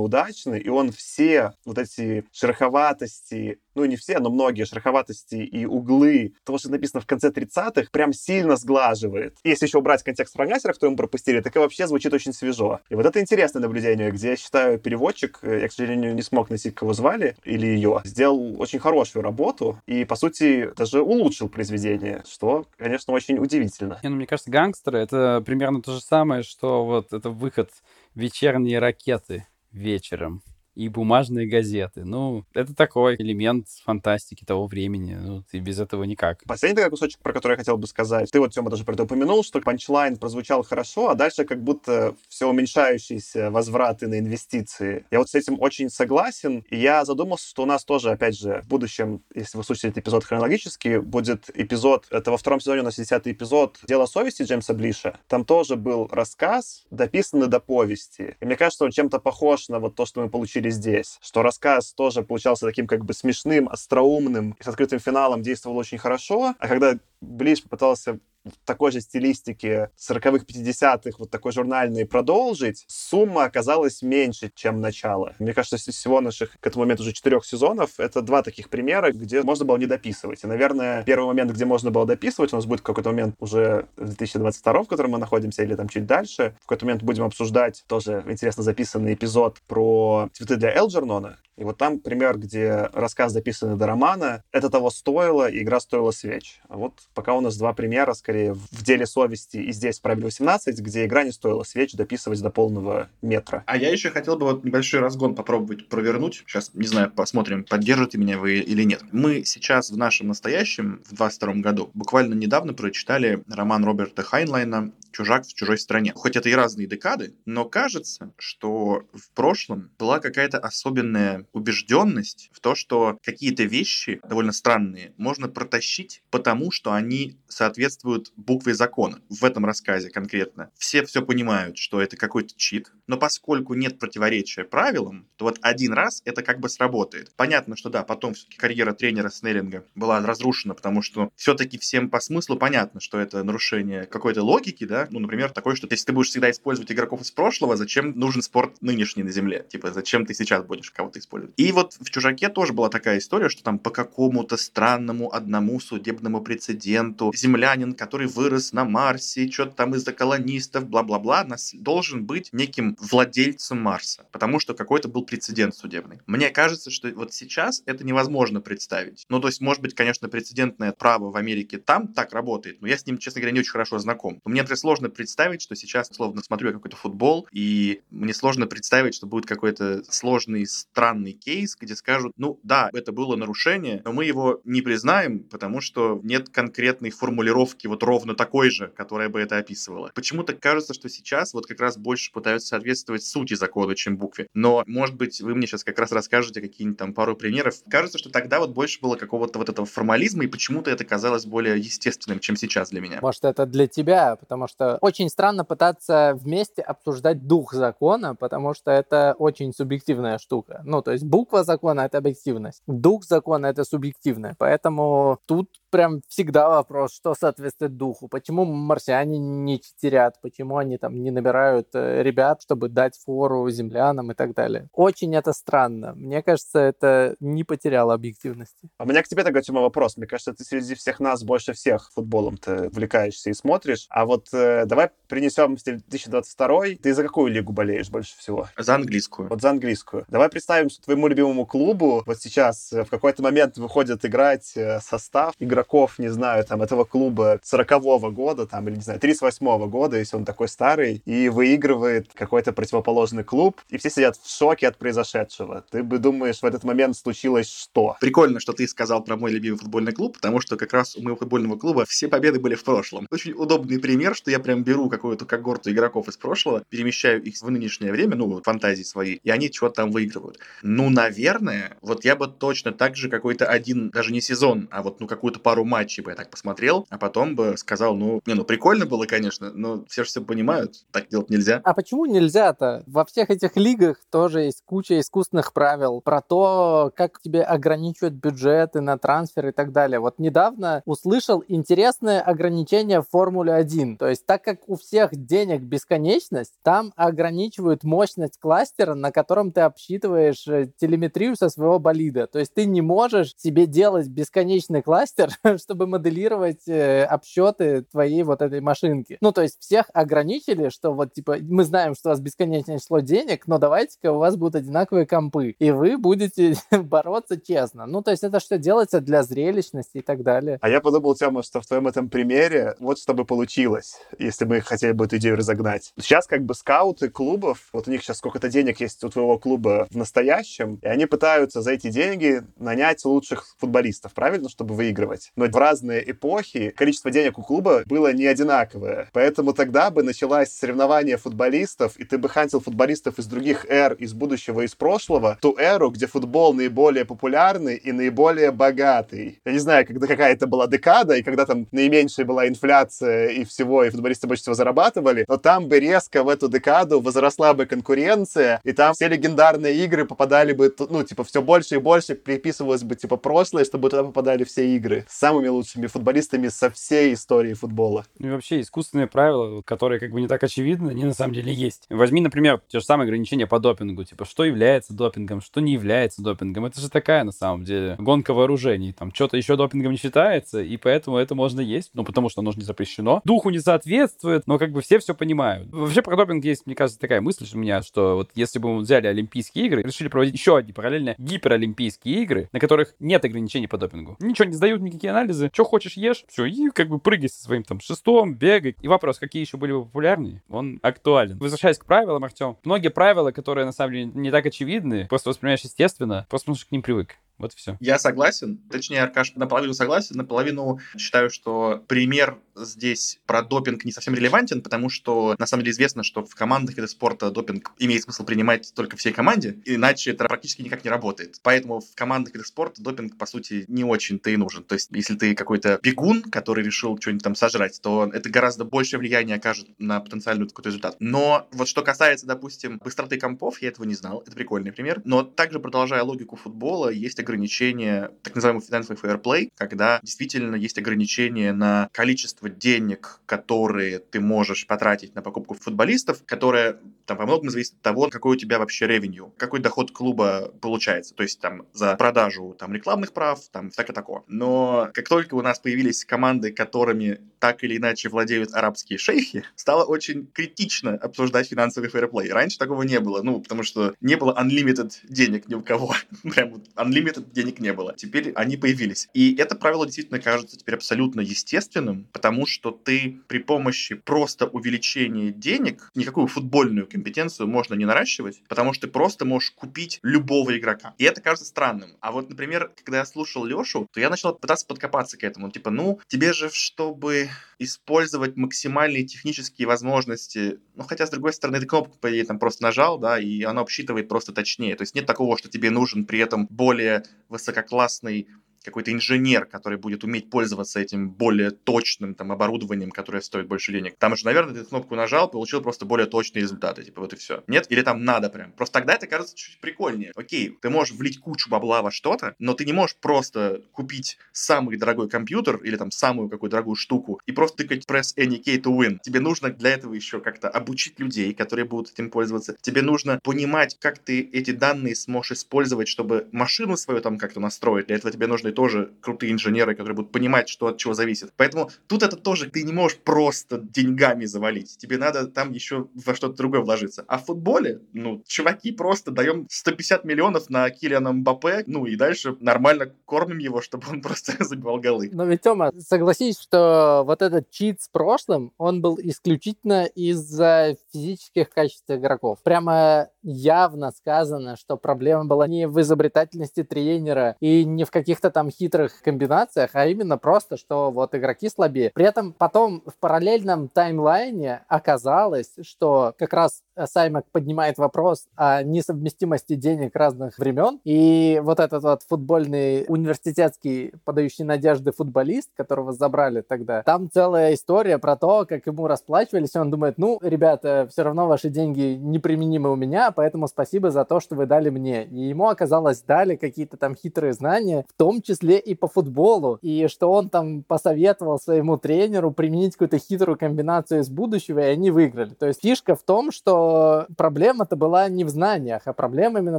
[0.00, 6.34] удачный, и он все вот эти шероховатости, ну не все, но многие шероховатости и углы
[6.44, 9.36] того, что написано в конце 30-х, прям сильно сглаживает.
[9.44, 12.80] Если еще убрать контекст фрагментера, который мы пропустили, так и вообще звучит очень свежо.
[12.90, 16.50] И вот это интересное наблюдение, где я считаю переводчик, э, я, к сожалению, не смог
[16.50, 22.22] найти, кого звали, или ее, сделал очень хорошую работу и, по сути, даже улучшил произведение,
[22.28, 23.98] что, конечно, очень удивительно.
[24.02, 27.70] Не, ну, мне кажется, гангстеры— это примерно то же самое, что вот это выход
[28.16, 30.42] вечерние ракеты вечером
[30.78, 32.04] и бумажные газеты.
[32.04, 35.14] Ну, это такой элемент фантастики того времени.
[35.14, 36.44] Ну, ты без этого никак.
[36.44, 38.30] Последний такой кусочек, про который я хотел бы сказать.
[38.30, 42.14] Ты вот, Тёма, даже про это упомянул, что панчлайн прозвучал хорошо, а дальше как будто
[42.28, 45.04] все уменьшающиеся возвраты на инвестиции.
[45.10, 48.62] Я вот с этим очень согласен, и я задумался, что у нас тоже, опять же,
[48.64, 52.84] в будущем, если вы слушаете этот эпизод хронологически, будет эпизод, это во втором сезоне у
[52.84, 55.18] нас десятый эпизод «Дело совести» Джеймса Блиша.
[55.26, 58.36] Там тоже был рассказ, дописанный до повести.
[58.38, 61.18] И мне кажется, он чем-то похож на вот то, что мы получили здесь.
[61.20, 66.54] Что рассказ тоже получался таким как бы смешным, остроумным с открытым финалом действовал очень хорошо.
[66.58, 68.18] А когда Блиш попытался
[68.64, 75.34] такой же стилистике 40-х, 50-х, вот такой журнальной продолжить, сумма оказалась меньше, чем начало.
[75.38, 79.12] Мне кажется, из всего наших к этому моменту уже четырех сезонов, это два таких примера,
[79.12, 80.44] где можно было не дописывать.
[80.44, 84.06] И, наверное, первый момент, где можно было дописывать, у нас будет какой-то момент уже в
[84.06, 86.54] 2022, в котором мы находимся, или там чуть дальше.
[86.58, 91.38] В какой-то момент будем обсуждать тоже интересно записанный эпизод про цветы для Элджернона.
[91.58, 96.12] И вот там пример, где рассказ записанный до романа, это того стоило, и игра стоила
[96.12, 96.60] свеч.
[96.68, 100.26] А вот пока у нас два примера, скорее, в деле совести и здесь в правиле
[100.26, 103.64] 18, где игра не стоила свеч дописывать до полного метра.
[103.66, 106.44] А я еще хотел бы вот небольшой разгон попробовать провернуть.
[106.46, 109.02] Сейчас, не знаю, посмотрим, поддержите меня вы или нет.
[109.10, 115.44] Мы сейчас в нашем настоящем, в 22 году, буквально недавно прочитали роман Роберта Хайнлайна чужак
[115.44, 116.12] в чужой стране.
[116.14, 122.60] Хоть это и разные декады, но кажется, что в прошлом была какая-то особенная убежденность в
[122.60, 129.20] то, что какие-то вещи довольно странные можно протащить, потому что они соответствуют букве закона.
[129.28, 130.70] В этом рассказе конкретно.
[130.78, 135.94] Все все понимают, что это какой-то чит, но поскольку нет противоречия правилам, то вот один
[135.94, 137.32] раз это как бы сработает.
[137.34, 142.20] Понятно, что да, потом все-таки карьера тренера Снеллинга была разрушена, потому что все-таки всем по
[142.20, 146.28] смыслу понятно, что это нарушение какой-то логики, да, ну, например, такое, что если ты будешь
[146.28, 149.66] всегда использовать игроков из прошлого, зачем нужен спорт нынешний на Земле?
[149.68, 151.54] Типа, зачем ты сейчас будешь кого-то использовать?
[151.56, 156.40] И вот в «Чужаке» тоже была такая история, что там по какому-то странному одному судебному
[156.40, 163.80] прецеденту землянин, который вырос на Марсе, что-то там из-за колонистов, бла-бла-бла, должен быть неким владельцем
[163.80, 166.20] Марса, потому что какой-то был прецедент судебный.
[166.26, 169.24] Мне кажется, что вот сейчас это невозможно представить.
[169.28, 172.98] Ну, то есть, может быть, конечно, прецедентное право в Америке там так работает, но я
[172.98, 174.40] с ним, честно говоря, не очень хорошо знаком.
[174.44, 179.14] Мне это сложно представить, что сейчас, условно, смотрю я какой-то футбол, и мне сложно представить,
[179.14, 184.24] что будет какой-то сложный, странный кейс, где скажут, ну да, это было нарушение, но мы
[184.24, 189.58] его не признаем, потому что нет конкретной формулировки вот ровно такой же, которая бы это
[189.58, 190.10] описывала.
[190.14, 194.48] Почему-то кажется, что сейчас вот как раз больше пытаются соответствовать сути закона, чем букве.
[194.54, 197.74] Но, может быть, вы мне сейчас как раз расскажете какие-нибудь там пару примеров.
[197.90, 201.78] Кажется, что тогда вот больше было какого-то вот этого формализма, и почему-то это казалось более
[201.78, 203.18] естественным, чем сейчас для меня.
[203.20, 208.90] Может, это для тебя, потому что очень странно пытаться вместе обсуждать дух закона, потому что
[208.90, 210.82] это очень субъективная штука.
[210.84, 214.54] Ну, то есть буква закона— это объективность, дух закона— это субъективное.
[214.58, 218.28] Поэтому тут прям всегда вопрос, что соответствует духу.
[218.28, 224.32] Почему марсиане не читерят, почему они там не набирают э, ребят, чтобы дать фору землянам
[224.32, 224.88] и так далее.
[224.92, 226.14] Очень это странно.
[226.14, 228.88] Мне кажется, это не потеряло объективности.
[228.98, 230.16] А у меня к тебе тогда, Тёма, вопрос.
[230.16, 234.06] Мне кажется, ты среди всех нас больше всех футболом-то увлекаешься и смотришь.
[234.10, 238.68] А вот э, давай принесем 2022 Ты за какую лигу болеешь больше всего?
[238.76, 239.48] За английскую.
[239.48, 240.24] Вот за английскую.
[240.28, 245.00] Давай представим, что твоему любимому клубу вот сейчас э, в какой-то момент выходит играть э,
[245.00, 250.18] состав игроков, не знаю, там, этого клуба 40-го года, там, или, не знаю, 38-го года,
[250.18, 254.96] если он такой старый, и выигрывает какой-то противоположный клуб, и все сидят в шоке от
[254.96, 255.84] произошедшего.
[255.90, 258.16] Ты бы думаешь, в этот момент случилось что?
[258.20, 261.36] Прикольно, что ты сказал про мой любимый футбольный клуб, потому что как раз у моего
[261.36, 263.26] футбольного клуба все победы были в прошлом.
[263.30, 267.70] Очень удобный пример, что я прям беру какую-то когорту игроков из прошлого, перемещаю их в
[267.70, 270.58] нынешнее время, ну, фантазии свои, и они что-то там выигрывают.
[270.82, 275.20] Ну, наверное, вот я бы точно так же какой-то один, даже не сезон, а вот,
[275.20, 278.64] ну, какую-то пару матчей бы я так посмотрел, а потом бы сказал, ну, не, ну,
[278.64, 281.80] прикольно было, конечно, но все же все понимают, так делать нельзя.
[281.84, 283.02] А почему нельзя-то?
[283.06, 289.00] Во всех этих лигах тоже есть куча искусственных правил про то, как тебе ограничивают бюджеты
[289.00, 290.20] на трансфер и так далее.
[290.20, 294.16] Вот недавно услышал интересное ограничение в Формуле 1.
[294.16, 299.82] То есть так как у всех денег бесконечность, там ограничивают мощность кластера, на котором ты
[299.82, 302.46] обсчитываешь э, телеметрию со своего болида.
[302.46, 308.62] То есть ты не можешь себе делать бесконечный кластер, чтобы моделировать э, обсчеты твоей вот
[308.62, 309.36] этой машинки.
[309.42, 313.20] Ну, то есть всех ограничили, что вот типа мы знаем, что у вас бесконечное число
[313.20, 318.06] денег, но давайте-ка у вас будут одинаковые компы, и вы будете бороться честно.
[318.06, 320.78] Ну, то есть это что делается для зрелищности и так далее.
[320.80, 324.80] А я подумал, Тёма, что в твоем этом примере вот что бы получилось, если мы
[324.80, 326.12] хотели бы эту идею разогнать.
[326.18, 330.06] Сейчас как бы скауты клубов, вот у них сейчас сколько-то денег есть у твоего клуба
[330.10, 335.52] в настоящем, и они пытаются за эти деньги нанять лучших футболистов, правильно, чтобы выигрывать.
[335.56, 339.28] Но в разные эпохи количество денег у клуба было не одинаковое.
[339.32, 344.32] Поэтому тогда бы началось соревнование футболистов, и ты бы хантил футболистов из других эр, из
[344.32, 349.60] будущего, из прошлого, ту эру, где футбол наиболее популярный и наиболее богатый.
[349.64, 354.04] Я не знаю, когда какая-то была декада, и когда там наименьшая была инфляция и всего,
[354.04, 358.80] и футболисты больше всего зарабатывали, но там бы резко в эту декаду возросла бы конкуренция,
[358.84, 363.14] и там все легендарные игры попадали бы, ну, типа, все больше и больше приписывалось бы,
[363.16, 368.24] типа, прошлое, чтобы туда попадали все игры с самыми лучшими футболистами со всей истории футбола.
[368.38, 371.72] Ну и вообще искусственные правила, которые как бы не так очевидны, они на самом деле
[371.72, 372.06] есть.
[372.10, 376.42] Возьми, например, те же самые ограничения по допингу, типа, что является допингом, что не является
[376.42, 376.86] допингом.
[376.86, 379.12] Это же такая, на самом деле, гонка вооружений.
[379.12, 382.72] Там что-то еще допингом не считается, и поэтому это можно есть, ну, потому что оно
[382.72, 383.40] же не запрещено.
[383.44, 384.17] Духу не соответствует,
[384.66, 385.88] но как бы все все понимают.
[385.90, 389.00] Вообще про допинг есть, мне кажется, такая мысль у меня, что вот если бы мы
[389.00, 393.98] взяли Олимпийские игры, решили проводить еще одни параллельно гиперолимпийские игры, на которых нет ограничений по
[393.98, 394.36] допингу.
[394.38, 395.70] Ничего не сдают, никакие анализы.
[395.72, 398.96] Что хочешь, ешь, все, и как бы прыгай со своим там шестом, бегай.
[399.02, 401.58] И вопрос, какие еще были бы популярнее, он актуален.
[401.58, 405.80] Возвращаясь к правилам, Артем, многие правила, которые на самом деле не так очевидны, просто воспринимаешь
[405.80, 407.36] естественно, просто потому что к ним привык.
[407.58, 407.96] Вот все.
[407.98, 408.78] Я согласен.
[408.90, 415.08] Точнее, Аркаш, наполовину согласен, наполовину считаю, что пример здесь про допинг не совсем релевантен, потому
[415.08, 419.16] что на самом деле известно, что в командах вида спорта допинг имеет смысл принимать только
[419.16, 421.60] всей команде, иначе это практически никак не работает.
[421.62, 424.84] Поэтому в командах вида спорта допинг, по сути, не очень-то и нужен.
[424.84, 429.20] То есть, если ты какой-то бегун, который решил что-нибудь там сожрать, то это гораздо большее
[429.20, 431.16] влияние окажет на потенциальный какой-то результат.
[431.18, 434.42] Но вот что касается, допустим, быстроты компов, я этого не знал.
[434.46, 435.20] Это прикольный пример.
[435.24, 441.72] Но также, продолжая логику футбола, есть ограничения, так называемый финансовый фейерплей, когда действительно есть ограничения
[441.72, 446.98] на количество денег, которые ты можешь потратить на покупку футболистов, которое
[447.28, 451.34] там во многом зависит от того, какой у тебя вообще ревеню, какой доход клуба получается.
[451.34, 454.42] То есть там за продажу там рекламных прав, там всякое такое.
[454.48, 460.04] Но как только у нас появились команды, которыми так или иначе владеют арабские шейхи, стало
[460.04, 462.50] очень критично обсуждать финансовый фейерплей.
[462.50, 466.14] Раньше такого не было, ну, потому что не было unlimited денег ни у кого.
[466.42, 468.14] Прям unlimited денег не было.
[468.16, 469.28] Теперь они появились.
[469.34, 475.50] И это правило действительно кажется теперь абсолютно естественным, потому что ты при помощи просто увеличения
[475.50, 481.14] денег никакую футбольную компетенцию можно не наращивать, потому что ты просто можешь купить любого игрока.
[481.18, 482.16] И это кажется странным.
[482.20, 485.70] А вот, например, когда я слушал Лешу, то я начал пытаться подкопаться к этому.
[485.70, 487.48] Типа, ну, тебе же, чтобы
[487.78, 492.82] использовать максимальные технические возможности, ну, хотя, с другой стороны, ты кнопку, по идее, там просто
[492.82, 494.96] нажал, да, и оно обсчитывает просто точнее.
[494.96, 498.48] То есть нет такого, что тебе нужен при этом более высококлассный
[498.88, 504.16] какой-то инженер, который будет уметь пользоваться этим более точным там оборудованием, которое стоит больше денег.
[504.18, 507.62] Там же, наверное, ты кнопку нажал, получил просто более точные результаты, типа вот и все.
[507.66, 507.86] Нет?
[507.90, 508.72] Или там надо прям.
[508.72, 510.32] Просто тогда это кажется чуть прикольнее.
[510.34, 514.96] Окей, ты можешь влить кучу бабла во что-то, но ты не можешь просто купить самый
[514.96, 518.96] дорогой компьютер или там самую какую-то дорогую штуку и просто тыкать press any key to
[518.96, 519.18] win.
[519.22, 522.76] Тебе нужно для этого еще как-то обучить людей, которые будут этим пользоваться.
[522.80, 528.06] Тебе нужно понимать, как ты эти данные сможешь использовать, чтобы машину свою там как-то настроить.
[528.06, 531.52] Для этого тебе нужны тоже крутые инженеры, которые будут понимать, что от чего зависит.
[531.56, 534.96] Поэтому тут это тоже ты не можешь просто деньгами завалить.
[534.98, 537.24] Тебе надо там еще во что-то другое вложиться.
[537.26, 542.56] А в футболе, ну, чуваки, просто даем 150 миллионов на Килиана Мбаппе, ну и дальше
[542.60, 545.28] нормально кормим его, чтобы он просто забивал голы.
[545.32, 551.68] Но ведь, Тёма, согласись, что вот этот чит с прошлым, он был исключительно из-за физических
[551.70, 552.60] качеств игроков.
[552.62, 558.70] Прямо явно сказано, что проблема была не в изобретательности тренера и не в каких-то там
[558.70, 562.10] хитрых комбинациях, а именно просто, что вот игроки слабее.
[562.14, 569.74] При этом потом в параллельном таймлайне оказалось, что как раз Саймак поднимает вопрос о несовместимости
[569.74, 577.02] денег разных времен, и вот этот вот футбольный университетский подающий надежды футболист, которого забрали тогда,
[577.02, 581.68] там целая история про то, как ему расплачивались, он думает, ну, ребята, все равно ваши
[581.68, 585.24] деньги неприменимы у меня, поэтому спасибо за то, что вы дали мне.
[585.24, 590.08] И ему оказалось дали какие-то там хитрые знания, в том числе и по футболу, и
[590.08, 595.50] что он там посоветовал своему тренеру применить какую-то хитрую комбинацию из будущего, и они выиграли.
[595.50, 599.78] То есть фишка в том, что проблема-то была не в знаниях, а проблема именно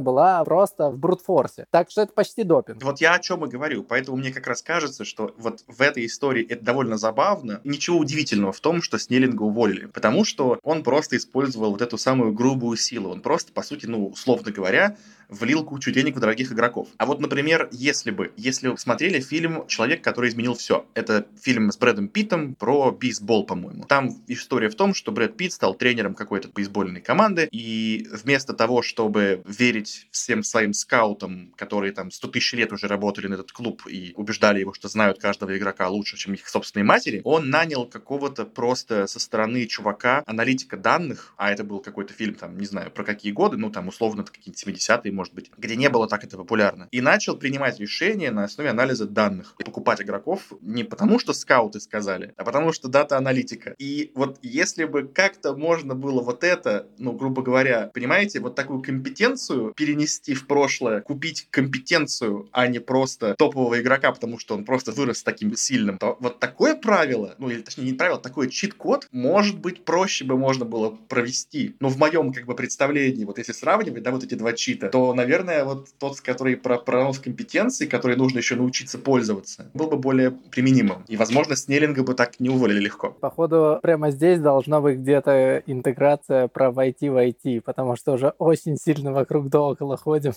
[0.00, 1.66] была просто в брутфорсе.
[1.70, 2.82] Так что это почти допинг.
[2.82, 3.84] Вот я о чем и говорю.
[3.84, 7.60] Поэтому мне как раз кажется, что вот в этой истории это довольно забавно.
[7.64, 9.84] Ничего удивительного в том, что Снеллинга уволили.
[9.84, 13.10] Потому что он просто использовал вот эту самую грубую силу.
[13.10, 14.96] Он просто, по сути, ну, условно говоря,
[15.30, 16.88] влил кучу денег в дорогих игроков.
[16.96, 21.70] А вот, например, если бы, если вы смотрели фильм «Человек, который изменил все», это фильм
[21.70, 23.84] с Брэдом Питтом про бейсбол, по-моему.
[23.84, 28.82] Там история в том, что Брэд Питт стал тренером какой-то бейсбольной команды, и вместо того,
[28.82, 33.86] чтобы верить всем своим скаутам, которые там 100 тысяч лет уже работали на этот клуб
[33.86, 38.44] и убеждали его, что знают каждого игрока лучше, чем их собственные матери, он нанял какого-то
[38.44, 43.04] просто со стороны чувака, аналитика данных, а это был какой-то фильм, там, не знаю, про
[43.04, 46.88] какие годы, ну, там, условно, какие-то 70-е, может быть, где не было так это популярно.
[46.92, 49.54] И начал принимать решения на основе анализа данных.
[49.58, 53.74] И покупать игроков не потому, что скауты сказали, а потому что дата-аналитика.
[53.76, 58.80] И вот если бы как-то можно было вот это, ну, грубо говоря, понимаете, вот такую
[58.80, 64.92] компетенцию перенести в прошлое, купить компетенцию, а не просто топового игрока, потому что он просто
[64.92, 69.58] вырос таким сильным, то вот такое правило, ну, или точнее не правило, такой чит-код, может
[69.58, 71.76] быть, проще бы можно было провести.
[71.78, 75.09] Но в моем, как бы, представлении, вот если сравнивать, да, вот эти два чита, то
[75.14, 80.30] наверное, вот тот, который про пронос компетенции, который нужно еще научиться пользоваться, был бы более
[80.30, 81.04] применимым.
[81.08, 83.10] И, возможно, Снеллинга бы так не уволили легко.
[83.10, 88.76] Походу, прямо здесь должна быть где-то интеграция про войти в IT, потому что уже очень
[88.76, 90.32] сильно вокруг да около ходим.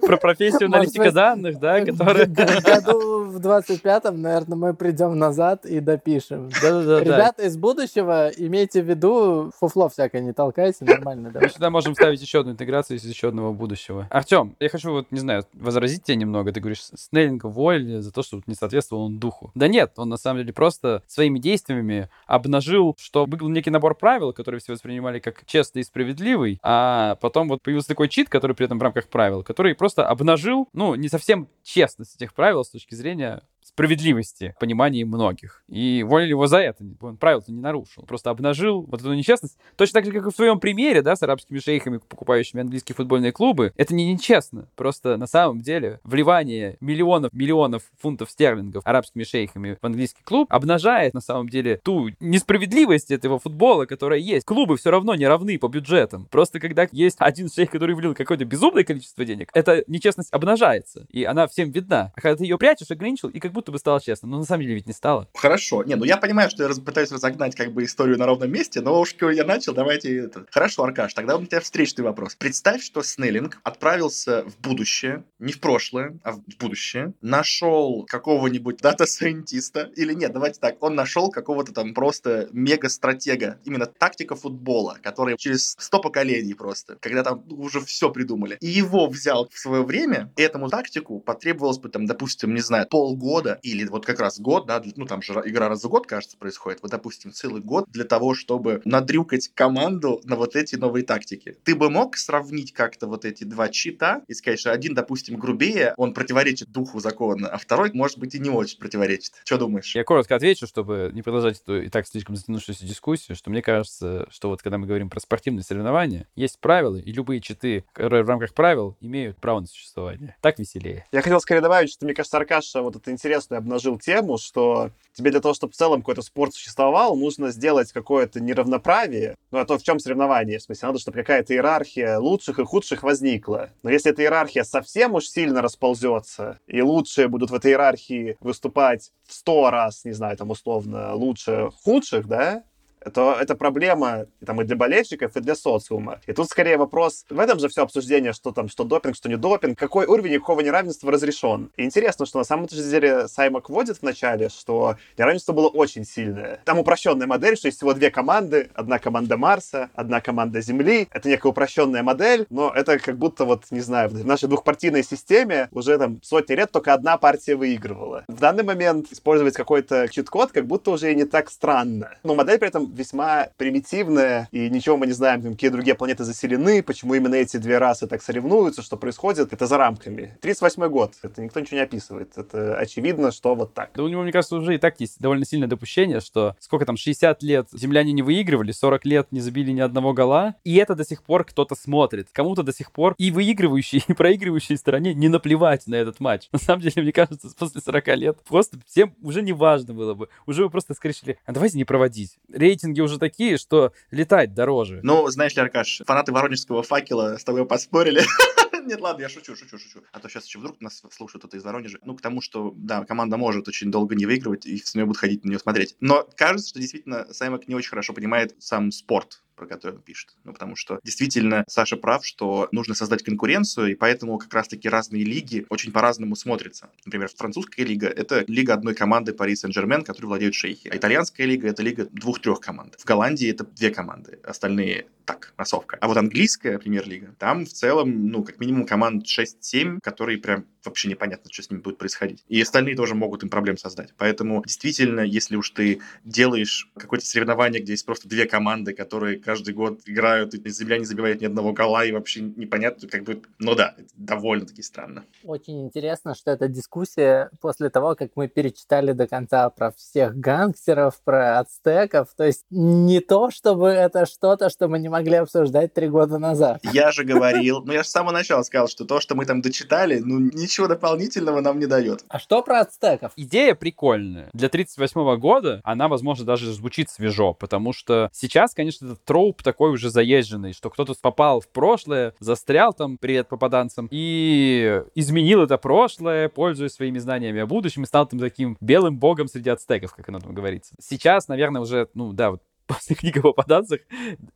[0.00, 2.26] Про профессию аналитика данных, да, которая...
[2.26, 6.48] Году в 25-м, наверное, мы придем назад и допишем.
[6.48, 11.32] Ребята из будущего, имейте в виду, фуфло всякое не толкайте, нормально.
[11.34, 14.06] Мы сюда можем ставить еще одну интеграцию, если еще одного будущего.
[14.10, 16.52] Артем, я хочу вот, не знаю, возразить тебе немного.
[16.52, 19.50] Ты говоришь, Снеллинга уволили за то, что не соответствовал он духу.
[19.54, 24.32] Да нет, он на самом деле просто своими действиями обнажил, что был некий набор правил,
[24.32, 28.66] которые все воспринимали как честный и справедливый, а потом вот появился такой чит, который при
[28.66, 32.94] этом в рамках правил, который просто обнажил, ну, не совсем честность этих правил с точки
[32.94, 33.42] зрения
[33.74, 35.64] справедливости в понимании многих.
[35.68, 36.84] И уволили его за это.
[37.00, 38.04] Он правил-то не нарушил.
[38.04, 39.58] Просто обнажил вот эту нечестность.
[39.76, 43.32] Точно так же, как и в своем примере, да, с арабскими шейхами, покупающими английские футбольные
[43.32, 43.72] клубы.
[43.76, 44.68] Это не нечестно.
[44.76, 51.12] Просто на самом деле вливание миллионов, миллионов фунтов стерлингов арабскими шейхами в английский клуб обнажает
[51.12, 54.46] на самом деле ту несправедливость этого футбола, которая есть.
[54.46, 56.28] Клубы все равно не равны по бюджетам.
[56.30, 61.06] Просто когда есть один шейх, который влил какое-то безумное количество денег, эта нечестность обнажается.
[61.10, 62.12] И она всем видна.
[62.14, 64.28] А когда ты ее прячешь, ограничил, и как будто бы стало честно.
[64.28, 65.28] Но на самом деле ведь не стало.
[65.34, 65.82] Хорошо.
[65.84, 68.80] Не, ну я понимаю, что я раз- пытаюсь разогнать как бы историю на ровном месте,
[68.80, 70.46] но уж я начал, давайте это.
[70.50, 72.34] Хорошо, Аркаш, тогда у меня встречный вопрос.
[72.34, 79.08] Представь, что Снеллинг отправился в будущее, не в прошлое, а в будущее, нашел какого-нибудь data
[79.08, 84.98] scientist а, или нет, давайте так, он нашел какого-то там просто мега-стратега, именно тактика футбола,
[85.02, 89.82] который через 100 поколений просто, когда там уже все придумали, и его взял в свое
[89.82, 94.40] время, и этому тактику потребовалось бы там, допустим, не знаю, полгода или вот как раз
[94.40, 97.86] год, да, ну там же игра раз в год, кажется, происходит, вот, допустим, целый год
[97.88, 101.56] для того, чтобы надрюкать команду на вот эти новые тактики.
[101.64, 105.94] Ты бы мог сравнить как-то вот эти два чита и сказать, что один, допустим, грубее,
[105.96, 109.34] он противоречит духу закона, а второй, может быть, и не очень противоречит.
[109.44, 109.94] Что думаешь?
[109.94, 114.26] Я коротко отвечу, чтобы не продолжать эту и так слишком затянувшуюся дискуссию, что мне кажется,
[114.30, 118.28] что вот когда мы говорим про спортивные соревнования, есть правила, и любые читы, которые в
[118.28, 120.36] рамках правил имеют право на существование.
[120.40, 121.06] Так веселее.
[121.12, 123.10] Я хотел скорее добавить, что, мне кажется, Аркаша вот это
[123.44, 127.92] интересную обнажил тему, что тебе для того, чтобы в целом какой-то спорт существовал, нужно сделать
[127.92, 129.36] какое-то неравноправие.
[129.50, 130.58] Ну, а то в чем соревнование?
[130.58, 133.70] В смысле, надо, чтобы какая-то иерархия лучших и худших возникла.
[133.82, 139.12] Но если эта иерархия совсем уж сильно расползется, и лучшие будут в этой иерархии выступать
[139.26, 142.64] в сто раз, не знаю, там, условно, лучше худших, да,
[143.12, 146.20] то это проблема там, и для болельщиков, и для социума.
[146.26, 149.36] И тут скорее вопрос, в этом же все обсуждение, что там, что допинг, что не
[149.36, 151.70] допинг, какой уровень какого неравенства разрешен.
[151.76, 156.60] И интересно, что на самом деле Саймак вводит в начале, что неравенство было очень сильное.
[156.64, 161.08] Там упрощенная модель, что есть всего две команды, одна команда Марса, одна команда Земли.
[161.12, 165.68] Это некая упрощенная модель, но это как будто вот, не знаю, в нашей двухпартийной системе
[165.72, 168.24] уже там сотни лет только одна партия выигрывала.
[168.28, 172.16] В данный момент использовать какой-то чит-код как будто уже и не так странно.
[172.22, 176.82] Но модель при этом весьма примитивная, и ничего мы не знаем, какие другие планеты заселены,
[176.82, 180.36] почему именно эти две расы так соревнуются, что происходит, это за рамками.
[180.40, 182.36] 38 год, это никто ничего не описывает.
[182.36, 183.90] Это очевидно, что вот так.
[183.94, 186.96] Да у него, мне кажется, уже и так есть довольно сильное допущение, что сколько там,
[186.96, 191.04] 60 лет земляне не выигрывали, 40 лет не забили ни одного гола, и это до
[191.04, 192.28] сих пор кто-то смотрит.
[192.32, 196.48] Кому-то до сих пор и выигрывающей, и проигрывающей стороне не наплевать на этот матч.
[196.52, 200.28] На самом деле, мне кажется, после 40 лет просто всем уже не важно было бы.
[200.46, 201.14] Уже вы просто скорее
[201.44, 202.38] а давайте не проводить.
[202.84, 205.00] Рейтинги уже такие, что летать дороже.
[205.02, 208.22] Ну, знаешь ли, Аркаш, фанаты Воронежского факела с тобой поспорили.
[208.84, 210.02] Нет, ладно, я шучу, шучу, шучу.
[210.12, 211.98] А то сейчас еще вдруг нас слушают кто-то из Воронежа.
[212.04, 215.18] Ну, к тому, что, да, команда может очень долго не выигрывать, и с нее будут
[215.18, 215.96] ходить на нее смотреть.
[216.00, 220.30] Но кажется, что действительно Саймак не очень хорошо понимает сам спорт про который он пишет.
[220.44, 225.24] Ну, потому что действительно Саша прав, что нужно создать конкуренцию, и поэтому как раз-таки разные
[225.24, 226.90] лиги очень по-разному смотрятся.
[227.04, 230.88] Например, французская лига— это лига одной команды Пари Сен-Жермен, которой владеют шейхи.
[230.88, 232.96] А итальянская лига— это лига двух-трех команд.
[232.98, 235.96] В Голландии это две команды, остальные так, массовка.
[236.00, 241.08] А вот английская премьер-лига, там в целом, ну, как минимум команд 6-7, которые прям вообще
[241.08, 242.44] непонятно, что с ними будет происходить.
[242.48, 244.12] И остальные тоже могут им проблем создать.
[244.18, 249.74] Поэтому действительно, если уж ты делаешь какое-то соревнование, где есть просто две команды, которые каждый
[249.74, 253.74] год играют, и земля не забивает ни одного гола, и вообще непонятно, как бы, ну
[253.74, 255.24] да, это довольно-таки странно.
[255.44, 261.20] Очень интересно, что эта дискуссия после того, как мы перечитали до конца про всех гангстеров,
[261.22, 266.08] про ацтеков, то есть не то, чтобы это что-то, что мы не могли обсуждать три
[266.08, 266.80] года назад.
[266.92, 269.60] Я же говорил, ну я же с самого начала сказал, что то, что мы там
[269.60, 272.24] дочитали, ну ничего дополнительного нам не дает.
[272.28, 273.32] А что про ацтеков?
[273.36, 274.50] Идея прикольная.
[274.52, 279.90] Для 38 года она, возможно, даже звучит свежо, потому что сейчас, конечно, этот троуп такой
[279.90, 286.48] уже заезженный, что кто-то попал в прошлое, застрял там, привет попаданцам, и изменил это прошлое,
[286.48, 290.38] пользуясь своими знаниями о будущем, и стал там таким белым богом среди ацтеков, как оно
[290.38, 290.94] там говорится.
[291.00, 294.00] Сейчас, наверное, уже, ну да, вот после книги о попаданцах,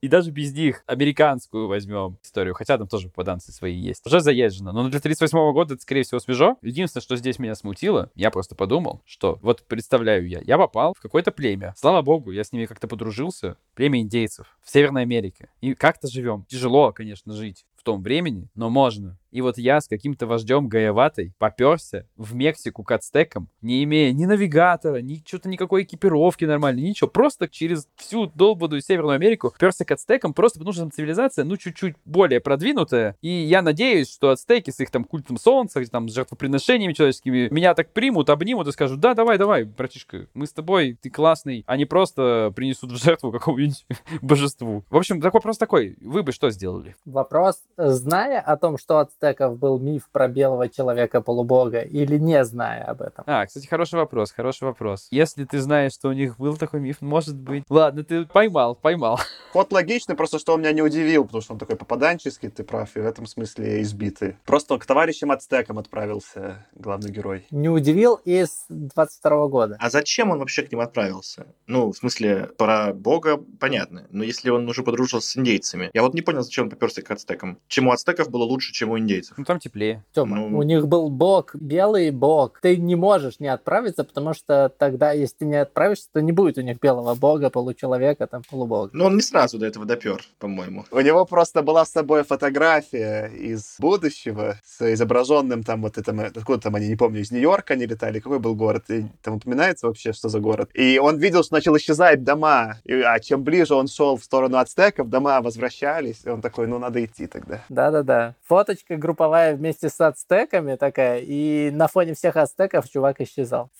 [0.00, 4.06] и даже без них американскую возьмем историю, хотя там тоже попаданцы свои есть.
[4.06, 6.56] Уже заезжено, но для 38 года это, скорее всего, свежо.
[6.62, 11.00] Единственное, что здесь меня смутило, я просто подумал, что вот представляю я, я попал в
[11.00, 11.74] какое-то племя.
[11.76, 13.56] Слава богу, я с ними как-то подружился.
[13.74, 15.50] Племя индейцев в Северной Америке.
[15.60, 16.44] И как-то живем.
[16.48, 19.17] Тяжело, конечно, жить в том времени, но можно.
[19.30, 24.24] И вот я с каким-то вождем Гаеватой поперся в Мексику к ацтекам, не имея ни
[24.24, 27.08] навигатора, ни что-то никакой экипировки нормальной, ничего.
[27.08, 31.56] Просто через всю долбанную Северную Америку перся к ацтекам, просто потому что там цивилизация, ну,
[31.56, 33.16] чуть-чуть более продвинутая.
[33.20, 37.74] И я надеюсь, что ацтеки с их там культом солнца, там, с жертвоприношениями человеческими, меня
[37.74, 41.64] так примут, обнимут и скажут, да, давай, давай, братишка, мы с тобой, ты классный.
[41.66, 43.86] Они просто принесут в жертву какому-нибудь
[44.22, 44.84] божеству.
[44.90, 45.96] В общем, такой вопрос такой.
[46.00, 46.96] Вы бы что сделали?
[47.04, 53.02] Вопрос, зная о том, что ацтеков был миф про белого человека-полубога, или не зная об
[53.02, 53.24] этом?
[53.26, 55.08] А, кстати, хороший вопрос, хороший вопрос.
[55.10, 57.64] Если ты знаешь, что у них был такой миф, может быть...
[57.68, 59.20] Ладно, ты поймал, поймал.
[59.52, 62.96] Ход логичный, просто что он меня не удивил, потому что он такой попаданческий, ты прав,
[62.96, 64.36] и в этом смысле избитый.
[64.44, 67.46] Просто к товарищам ацтекам отправился главный герой.
[67.50, 69.76] Не удивил из 22 года.
[69.80, 71.46] А зачем он вообще к ним отправился?
[71.66, 75.90] Ну, в смысле, про бога понятно, но если он уже подружился с индейцами.
[75.92, 77.58] Я вот не понял, зачем он поперся к ацтекам.
[77.68, 79.07] Чем у ацтеков было лучше, чем у индейцев.
[79.36, 80.02] Ну, там теплее.
[80.14, 80.58] Тёма, Ну.
[80.58, 82.58] у них был бог, белый бог.
[82.60, 86.58] Ты не можешь не отправиться, потому что тогда, если ты не отправишься, то не будет
[86.58, 88.90] у них белого бога, получеловека, там, полубога.
[88.92, 90.84] Но он не сразу до этого допер, по-моему.
[90.90, 96.60] У него просто была с собой фотография из будущего с изображенным там вот это, откуда
[96.60, 100.12] там они, не помню, из Нью-Йорка они летали, какой был город, и там упоминается вообще,
[100.12, 100.70] что за город.
[100.74, 104.58] И он видел, что начал исчезать дома, И- а чем ближе он шел в сторону
[104.58, 107.62] ацтеков, дома возвращались, и он такой, ну надо идти тогда.
[107.68, 108.34] Да-да-да.
[108.46, 113.70] Фоточка групповая вместе с ацтеками такая, и на фоне всех ацтеков чувак исчезал.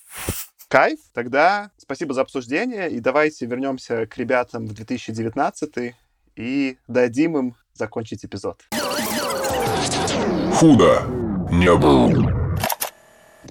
[0.68, 5.94] Кайф, тогда спасибо за обсуждение, и давайте вернемся к ребятам в 2019
[6.36, 8.62] и дадим им закончить эпизод.
[10.54, 11.02] Худо
[11.50, 12.38] не было.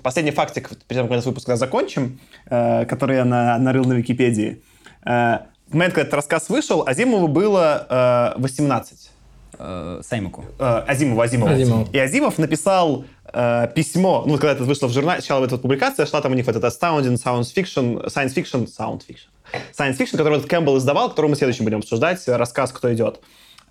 [0.04, 4.62] Последний фактик, перед тем, как мы выпуск закончим, э, который я на- нарыл на Википедии.
[5.06, 9.12] Э, в момент, когда этот рассказ вышел, Азимову было э, 18.
[9.60, 10.46] Э, Саймаку.
[10.60, 11.52] Э, Азимову, Азимову.
[11.52, 11.88] Азимову.
[11.92, 16.22] И Азимов написал э, письмо, ну, когда это вышло в журнале, сначала эта публикация шла,
[16.22, 19.30] там у них вот это Astounding Science Fiction, Science Fiction, Sound Fiction,
[19.78, 23.20] Science Fiction, который этот Кэмпбелл издавал, который мы следующим будем обсуждать, э, рассказ «Кто идет».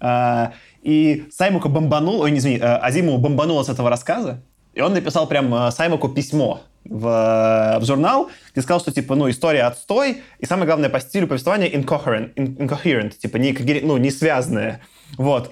[0.01, 0.49] Э,
[0.83, 4.41] и Саймаку бомбанул, ой, не извини, э, Азимову бомбануло с этого рассказа,
[4.75, 9.29] и он написал прям э, Саймаку письмо в, в журнал, где сказал, что, типа, ну,
[9.31, 14.11] история отстой, и самое главное, по стилю повествования incoherent, in- incoherent типа, не, ну, не
[14.11, 14.81] связанное.
[15.17, 15.51] Вот.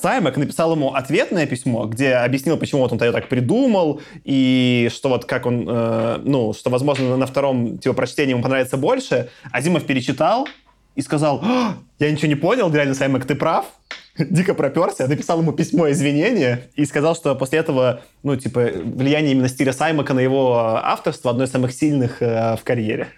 [0.00, 5.08] Саймак написал ему ответное письмо, где объяснил, почему вот он ее так придумал, и что
[5.08, 9.28] вот как он, э, ну, что, возможно, на втором, типа, прочтении ему понравится больше.
[9.52, 10.48] Азимов перечитал
[10.96, 13.66] и сказал, «А, я ничего не понял, реально, Саймак, ты прав.
[14.18, 19.48] Дико проперся, написал ему письмо извинения и сказал, что после этого, ну, типа, влияние именно
[19.48, 23.08] стиля Саймака на его авторство одно из самых сильных э, в карьере.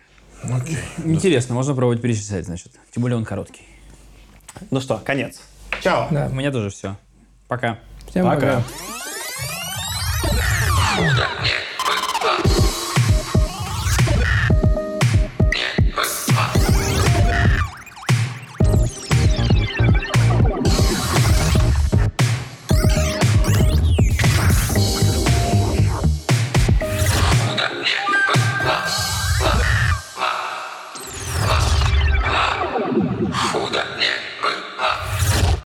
[1.05, 2.73] Интересно, можно пробовать перечислять, значит.
[2.93, 3.63] Тем более он короткий.
[4.71, 5.41] Ну что, конец.
[5.81, 6.09] Чао.
[6.11, 6.27] Да.
[6.27, 6.97] У меня тоже все.
[7.49, 7.79] Пока.
[8.09, 8.63] Всем пока.
[8.63, 8.63] пока.